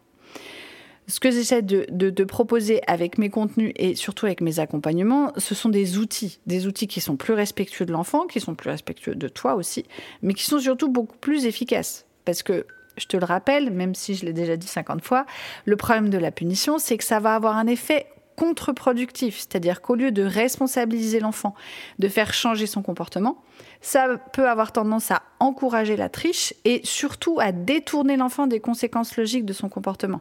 ce 1.07 1.21
que 1.21 1.31
j'essaie 1.31 1.63
de, 1.63 2.25
proposer 2.25 2.81
avec 2.87 3.19
mes 3.19 3.29
contenus 3.29 3.73
et 3.77 3.95
surtout 3.95 4.27
avec 4.27 4.41
mes 4.41 4.59
accompagnements, 4.59 5.33
ce 5.37 5.55
sont 5.55 5.69
des 5.69 5.99
outils, 5.99 6.41
des 6.47 6.67
outils 6.67 6.87
qui 6.87 7.01
sont 7.01 7.17
plus 7.17 7.35
respectueux 7.35 7.85
de 7.85 7.93
l'enfant, 7.93 8.27
qui 8.27 8.41
sont 8.41 8.55
plus 8.55 8.71
respectueux 8.71 9.15
de 9.15 9.29
toi 9.29 9.55
aussi, 9.55 9.85
mais 10.23 10.35
qui 10.35 10.45
sont 10.45 10.59
surtout 10.59 10.89
beaucoup 10.89 11.17
plus 11.19 11.45
efficaces. 11.45 12.07
Parce 12.25 12.43
que, 12.43 12.67
je 12.97 13.07
te 13.07 13.17
le 13.17 13.25
rappelle, 13.25 13.71
même 13.71 13.95
si 13.95 14.15
je 14.15 14.25
l'ai 14.25 14.33
déjà 14.33 14.57
dit 14.57 14.69
50 14.69 15.05
fois, 15.05 15.27
le 15.65 15.77
problème 15.77 16.11
de 16.11 16.19
la 16.19 16.31
punition, 16.31 16.79
c'est 16.79 16.97
que 16.97 17.05
ça 17.05 17.19
va 17.19 17.35
avoir 17.35 17.57
un 17.57 17.67
effet 17.67 18.07
contre-productif, 18.37 19.39
c'est-à-dire 19.39 19.81
qu'au 19.81 19.95
lieu 19.95 20.11
de 20.11 20.23
responsabiliser 20.23 21.21
l'enfant, 21.21 21.55
de 21.99 22.09
faire 22.09 22.33
changer 22.33 22.67
son 22.67 22.83
comportement, 22.83 23.43
ça 23.81 24.17
peut 24.33 24.49
avoir 24.49 24.73
tendance 24.73 25.11
à 25.11 25.23
encourager 25.41 25.97
la 25.97 26.09
triche 26.09 26.55
et 26.65 26.81
surtout 26.85 27.39
à 27.41 27.53
détourner 27.53 28.17
l'enfant 28.17 28.47
des 28.47 28.61
conséquences 28.61 29.17
logiques 29.17 29.45
de 29.45 29.53
son 29.53 29.69
comportement. 29.69 30.21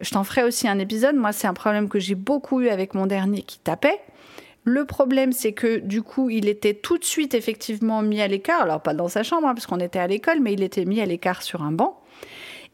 Je 0.00 0.10
t'en 0.10 0.24
ferai 0.24 0.42
aussi 0.42 0.66
un 0.68 0.78
épisode. 0.78 1.16
Moi, 1.16 1.32
c'est 1.32 1.46
un 1.46 1.54
problème 1.54 1.88
que 1.88 1.98
j'ai 1.98 2.14
beaucoup 2.14 2.60
eu 2.60 2.68
avec 2.68 2.94
mon 2.94 3.06
dernier 3.06 3.42
qui 3.42 3.58
tapait. 3.58 4.00
Le 4.64 4.84
problème, 4.84 5.32
c'est 5.32 5.52
que 5.52 5.78
du 5.78 6.02
coup, 6.02 6.30
il 6.30 6.48
était 6.48 6.74
tout 6.74 6.98
de 6.98 7.04
suite 7.04 7.34
effectivement 7.34 8.02
mis 8.02 8.20
à 8.20 8.28
l'écart. 8.28 8.62
Alors, 8.62 8.80
pas 8.80 8.94
dans 8.94 9.08
sa 9.08 9.22
chambre, 9.22 9.48
hein, 9.48 9.54
parce 9.54 9.66
qu'on 9.66 9.80
était 9.80 9.98
à 9.98 10.06
l'école, 10.06 10.40
mais 10.40 10.52
il 10.52 10.62
était 10.62 10.84
mis 10.84 11.00
à 11.00 11.06
l'écart 11.06 11.42
sur 11.42 11.62
un 11.62 11.72
banc. 11.72 11.98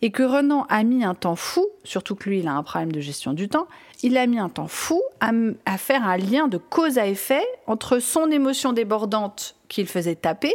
Et 0.02 0.10
que 0.10 0.22
Renan 0.22 0.66
a 0.68 0.82
mis 0.82 1.04
un 1.04 1.14
temps 1.14 1.36
fou, 1.36 1.66
surtout 1.84 2.16
que 2.16 2.28
lui, 2.28 2.40
il 2.40 2.48
a 2.48 2.52
un 2.52 2.62
problème 2.62 2.92
de 2.92 3.00
gestion 3.00 3.32
du 3.32 3.48
temps, 3.48 3.66
il 4.02 4.18
a 4.18 4.26
mis 4.26 4.38
un 4.38 4.50
temps 4.50 4.68
fou 4.68 5.00
à, 5.20 5.78
faire 5.78 6.06
un 6.06 6.18
lien 6.18 6.48
de 6.48 6.58
cause 6.58 6.98
à 6.98 7.06
effet 7.06 7.42
entre 7.66 7.98
son 7.98 8.30
émotion 8.30 8.74
débordante 8.74 9.56
qu'il 9.68 9.86
faisait 9.86 10.14
taper 10.14 10.54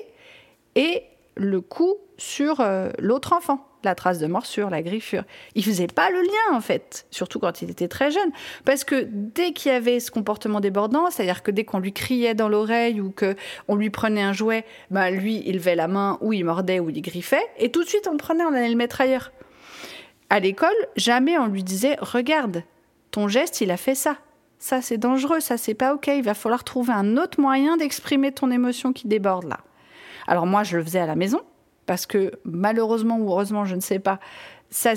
et 0.75 1.03
le 1.35 1.59
coup 1.59 1.95
sur 2.17 2.59
euh, 2.59 2.91
l'autre 2.99 3.33
enfant 3.33 3.65
la 3.83 3.95
trace 3.95 4.19
de 4.19 4.27
morsure, 4.27 4.69
la 4.69 4.81
griffure. 4.81 5.23
Il 5.55 5.63
faisait 5.63 5.87
pas 5.87 6.09
le 6.09 6.21
lien 6.21 6.57
en 6.57 6.61
fait, 6.61 7.05
surtout 7.11 7.39
quand 7.39 7.61
il 7.61 7.69
était 7.69 7.87
très 7.87 8.11
jeune, 8.11 8.31
parce 8.65 8.83
que 8.83 9.07
dès 9.09 9.53
qu'il 9.53 9.71
y 9.71 9.75
avait 9.75 9.99
ce 9.99 10.11
comportement 10.11 10.59
débordant, 10.59 11.09
c'est-à-dire 11.09 11.43
que 11.43 11.51
dès 11.51 11.63
qu'on 11.63 11.79
lui 11.79 11.93
criait 11.93 12.33
dans 12.35 12.49
l'oreille 12.49 13.01
ou 13.01 13.11
que 13.11 13.35
on 13.67 13.75
lui 13.75 13.89
prenait 13.89 14.21
un 14.21 14.33
jouet, 14.33 14.65
ben 14.89 15.09
lui 15.09 15.43
il 15.45 15.55
levait 15.55 15.75
la 15.75 15.87
main 15.87 16.17
ou 16.21 16.33
il 16.33 16.45
mordait 16.45 16.79
ou 16.79 16.89
il 16.89 17.01
griffait, 17.01 17.45
et 17.57 17.71
tout 17.71 17.83
de 17.83 17.89
suite 17.89 18.07
on 18.07 18.11
le 18.11 18.17
prenait, 18.17 18.43
on 18.43 18.53
allait 18.53 18.69
le 18.69 18.75
mettre 18.75 19.01
ailleurs. 19.01 19.31
À 20.29 20.39
l'école, 20.39 20.69
jamais 20.95 21.37
on 21.37 21.47
lui 21.47 21.63
disait 21.63 21.97
regarde, 21.99 22.63
ton 23.11 23.27
geste 23.27 23.61
il 23.61 23.71
a 23.71 23.77
fait 23.77 23.95
ça. 23.95 24.17
Ça 24.59 24.81
c'est 24.81 24.97
dangereux, 24.97 25.39
ça 25.39 25.57
c'est 25.57 25.73
pas 25.73 25.93
ok. 25.93 26.07
Il 26.07 26.23
va 26.23 26.35
falloir 26.35 26.63
trouver 26.63 26.93
un 26.93 27.17
autre 27.17 27.41
moyen 27.41 27.77
d'exprimer 27.77 28.31
ton 28.31 28.51
émotion 28.51 28.93
qui 28.93 29.07
déborde 29.07 29.45
là. 29.45 29.59
Alors 30.27 30.45
moi 30.45 30.63
je 30.63 30.77
le 30.77 30.83
faisais 30.83 30.99
à 30.99 31.07
la 31.07 31.15
maison 31.15 31.41
parce 31.85 32.05
que 32.05 32.31
malheureusement 32.45 33.17
ou 33.17 33.29
heureusement, 33.31 33.65
je 33.65 33.75
ne 33.75 33.81
sais 33.81 33.99
pas, 33.99 34.19
ça 34.69 34.93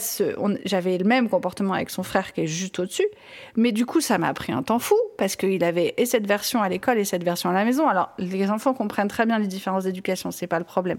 j'avais 0.65 0.99
le 0.99 1.05
même 1.05 1.29
comportement 1.29 1.75
avec 1.75 1.91
son 1.91 2.05
frère 2.05 2.33
qui 2.33 2.43
est 2.43 2.47
juste 2.47 2.79
au-dessus, 2.79 3.07
mais 3.57 3.73
du 3.73 3.87
coup 3.87 4.01
ça 4.01 4.19
m'a 4.19 4.33
pris 4.33 4.53
un 4.53 4.63
temps 4.63 4.79
fou 4.79 4.95
parce 5.19 5.35
qu'il 5.35 5.65
avait 5.65 5.95
et 5.97 6.07
cette 6.07 6.27
version 6.27 6.63
à 6.63 6.69
l'école 6.69 6.99
et 6.99 7.05
cette 7.05 7.25
version 7.25 7.51
à 7.51 7.53
la 7.53 7.65
maison. 7.65 7.89
Alors 7.89 8.11
les 8.19 8.49
enfants 8.51 8.73
comprennent 8.73 9.09
très 9.09 9.27
bien 9.27 9.39
les 9.39 9.49
différences 9.49 9.85
d'éducation, 9.85 10.31
c'est 10.31 10.47
pas 10.47 10.61
le 10.61 10.65
problème. 10.65 10.99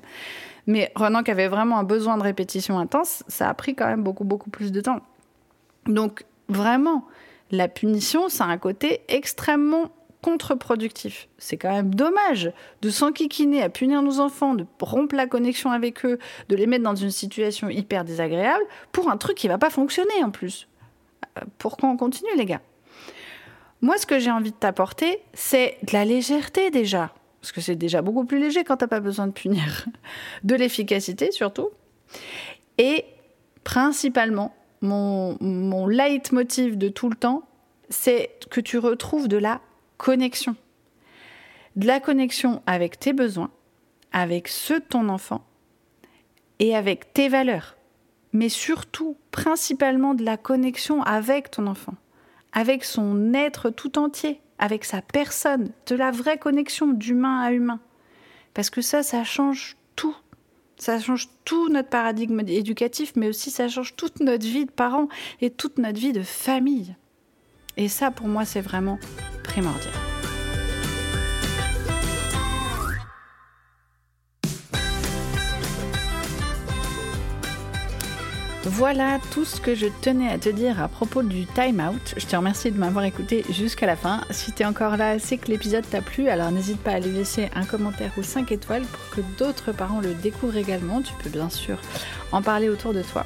Mais 0.67 0.91
Renan 0.95 1.23
qui 1.23 1.31
avait 1.31 1.47
vraiment 1.47 1.79
un 1.79 1.83
besoin 1.83 2.17
de 2.17 2.23
répétition 2.23 2.77
intense, 2.77 3.23
ça 3.29 3.49
a 3.49 3.53
pris 3.53 3.75
quand 3.75 3.87
même 3.87 4.03
beaucoup 4.03 4.25
beaucoup 4.25 4.49
plus 4.49 4.73
de 4.73 4.81
temps. 4.81 4.99
Donc 5.85 6.25
vraiment, 6.49 7.05
la 7.51 7.67
punition, 7.67 8.27
ça 8.29 8.45
a 8.45 8.47
un 8.47 8.57
côté 8.57 9.01
extrêmement 9.07 9.91
contre-productif. 10.25 11.27
C'est 11.37 11.55
quand 11.55 11.71
même 11.71 11.93
dommage 11.93 12.51
de 12.81 12.89
s'enquiquiner 12.89 13.61
à 13.61 13.69
punir 13.69 14.01
nos 14.01 14.19
enfants, 14.19 14.55
de 14.55 14.65
rompre 14.81 15.15
la 15.15 15.27
connexion 15.27 15.69
avec 15.69 16.03
eux, 16.03 16.17
de 16.49 16.55
les 16.55 16.65
mettre 16.65 16.83
dans 16.83 16.95
une 16.95 17.11
situation 17.11 17.69
hyper 17.69 18.03
désagréable 18.03 18.63
pour 18.91 19.11
un 19.11 19.17
truc 19.17 19.37
qui 19.37 19.47
va 19.47 19.59
pas 19.59 19.69
fonctionner 19.69 20.23
en 20.23 20.31
plus. 20.31 20.67
pourquoi 21.59 21.89
on 21.89 21.95
continue, 21.95 22.35
les 22.35 22.45
gars? 22.45 22.61
Moi, 23.81 23.99
ce 23.99 24.07
que 24.07 24.17
j'ai 24.17 24.31
envie 24.31 24.49
de 24.49 24.55
t'apporter, 24.55 25.21
c'est 25.35 25.77
de 25.83 25.93
la 25.93 26.05
légèreté 26.05 26.71
déjà. 26.71 27.13
Parce 27.39 27.51
que 27.51 27.61
c'est 27.61 27.75
déjà 27.75 28.01
beaucoup 28.01 28.25
plus 28.25 28.39
léger 28.39 28.63
quand 28.63 28.77
t'as 28.77 28.87
pas 28.87 29.01
besoin 29.01 29.27
de 29.27 29.31
punir. 29.31 29.85
De 30.43 30.55
l'efficacité 30.55 31.31
surtout. 31.31 31.69
Et 32.79 33.05
principalement, 33.63 34.55
mon, 34.81 35.37
mon 35.39 35.85
leitmotiv 35.85 36.79
de 36.79 36.89
tout 36.89 37.09
le 37.09 37.15
temps, 37.15 37.43
c'est 37.89 38.31
que 38.49 38.59
tu 38.59 38.79
retrouves 38.79 39.27
de 39.27 39.37
la 39.37 39.61
connexion. 39.97 40.55
De 41.75 41.87
la 41.87 41.99
connexion 41.99 42.61
avec 42.65 42.99
tes 42.99 43.13
besoins, 43.13 43.51
avec 44.11 44.47
ceux 44.47 44.79
de 44.79 44.85
ton 44.85 45.09
enfant 45.09 45.45
et 46.59 46.75
avec 46.75 47.13
tes 47.13 47.27
valeurs. 47.27 47.75
Mais 48.31 48.49
surtout, 48.49 49.17
principalement 49.31 50.13
de 50.13 50.23
la 50.23 50.37
connexion 50.37 51.03
avec 51.03 51.51
ton 51.51 51.67
enfant, 51.67 51.95
avec 52.53 52.83
son 52.83 53.33
être 53.33 53.69
tout 53.69 53.97
entier, 53.97 54.39
avec 54.57 54.85
sa 54.85 55.01
personne, 55.01 55.71
de 55.87 55.95
la 55.95 56.11
vraie 56.11 56.37
connexion 56.37 56.87
d'humain 56.87 57.41
à 57.41 57.51
humain. 57.51 57.79
Parce 58.53 58.69
que 58.69 58.81
ça, 58.81 59.03
ça 59.03 59.23
change 59.23 59.75
tout. 59.95 60.15
Ça 60.77 60.99
change 60.99 61.29
tout 61.45 61.69
notre 61.69 61.89
paradigme 61.89 62.41
éducatif, 62.47 63.13
mais 63.15 63.29
aussi 63.29 63.51
ça 63.51 63.67
change 63.67 63.95
toute 63.95 64.19
notre 64.19 64.45
vie 64.45 64.65
de 64.65 64.71
parents 64.71 65.07
et 65.41 65.49
toute 65.49 65.77
notre 65.77 65.99
vie 65.99 66.13
de 66.13 66.23
famille. 66.23 66.95
Et 67.77 67.89
ça, 67.89 68.11
pour 68.11 68.27
moi, 68.27 68.45
c'est 68.45 68.61
vraiment 68.61 68.99
primordial. 69.43 69.93
Voilà 78.67 79.19
tout 79.31 79.45
ce 79.45 79.61
que 79.61 79.75
je 79.75 79.85
tenais 80.01 80.27
à 80.27 80.39
te 80.39 80.49
dire 80.49 80.81
à 80.81 80.87
propos 80.87 81.21
du 81.21 81.45
time 81.45 81.79
out. 81.79 82.15
Je 82.17 82.25
te 82.25 82.35
remercie 82.35 82.71
de 82.71 82.79
m'avoir 82.79 83.05
écouté 83.05 83.45
jusqu'à 83.51 83.85
la 83.85 83.95
fin. 83.95 84.21
Si 84.31 84.51
tu 84.53 84.63
es 84.63 84.65
encore 84.65 84.97
là, 84.97 85.19
c'est 85.19 85.37
que 85.37 85.51
l'épisode 85.51 85.87
t'a 85.87 86.01
plu, 86.01 86.29
alors 86.29 86.49
n'hésite 86.49 86.81
pas 86.81 86.93
à 86.93 86.99
lui 86.99 87.11
laisser 87.11 87.51
un 87.53 87.63
commentaire 87.63 88.11
ou 88.17 88.23
5 88.23 88.51
étoiles 88.51 88.81
pour 88.81 89.09
que 89.11 89.21
d'autres 89.37 89.71
parents 89.71 90.01
le 90.01 90.15
découvrent 90.15 90.57
également. 90.57 91.03
Tu 91.03 91.13
peux 91.21 91.29
bien 91.29 91.51
sûr 91.51 91.77
en 92.31 92.41
parler 92.41 92.67
autour 92.67 92.93
de 92.93 93.03
toi. 93.03 93.25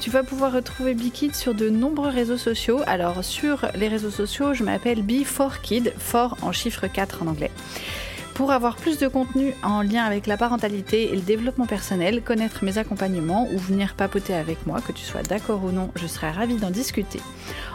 Tu 0.00 0.08
vas 0.08 0.22
pouvoir 0.22 0.52
retrouver 0.52 0.94
Bikid 0.94 1.34
sur 1.36 1.54
de 1.54 1.68
nombreux 1.68 2.08
réseaux 2.08 2.38
sociaux. 2.38 2.80
Alors 2.86 3.22
sur 3.22 3.66
les 3.74 3.86
réseaux 3.86 4.10
sociaux, 4.10 4.54
je 4.54 4.64
m'appelle 4.64 5.02
B4Kid, 5.02 5.92
fort 5.98 6.38
en 6.40 6.52
chiffre 6.52 6.86
4 6.86 7.22
en 7.22 7.26
anglais. 7.26 7.50
Pour 8.32 8.50
avoir 8.50 8.76
plus 8.76 8.96
de 8.96 9.08
contenu 9.08 9.52
en 9.62 9.82
lien 9.82 10.04
avec 10.04 10.26
la 10.26 10.38
parentalité 10.38 11.12
et 11.12 11.14
le 11.14 11.20
développement 11.20 11.66
personnel, 11.66 12.22
connaître 12.22 12.64
mes 12.64 12.78
accompagnements 12.78 13.46
ou 13.52 13.58
venir 13.58 13.94
papoter 13.94 14.32
avec 14.32 14.66
moi, 14.66 14.80
que 14.80 14.92
tu 14.92 15.04
sois 15.04 15.22
d'accord 15.22 15.62
ou 15.62 15.70
non, 15.70 15.90
je 15.96 16.06
serai 16.06 16.30
ravie 16.30 16.56
d'en 16.56 16.70
discuter. 16.70 17.20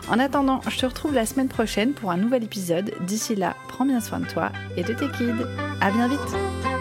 En 0.10 0.18
attendant, 0.18 0.62
je 0.68 0.80
te 0.80 0.88
retrouve 0.88 1.14
la 1.14 1.28
semaine 1.28 1.50
prochaine 1.50 1.94
pour 1.94 2.10
un 2.10 2.18
nouvel 2.18 2.44
épisode. 2.44 2.92
D'ici 3.02 3.36
là, 3.36 3.56
prends 3.68 3.86
bien 3.86 4.02
soin 4.02 4.20
de 4.20 4.26
toi 4.26 4.52
et 4.76 4.84
de 4.84 4.94
tes 4.94 5.10
kids. 5.10 5.46
À 5.80 5.92
bien 5.92 6.08
vite! 6.08 6.75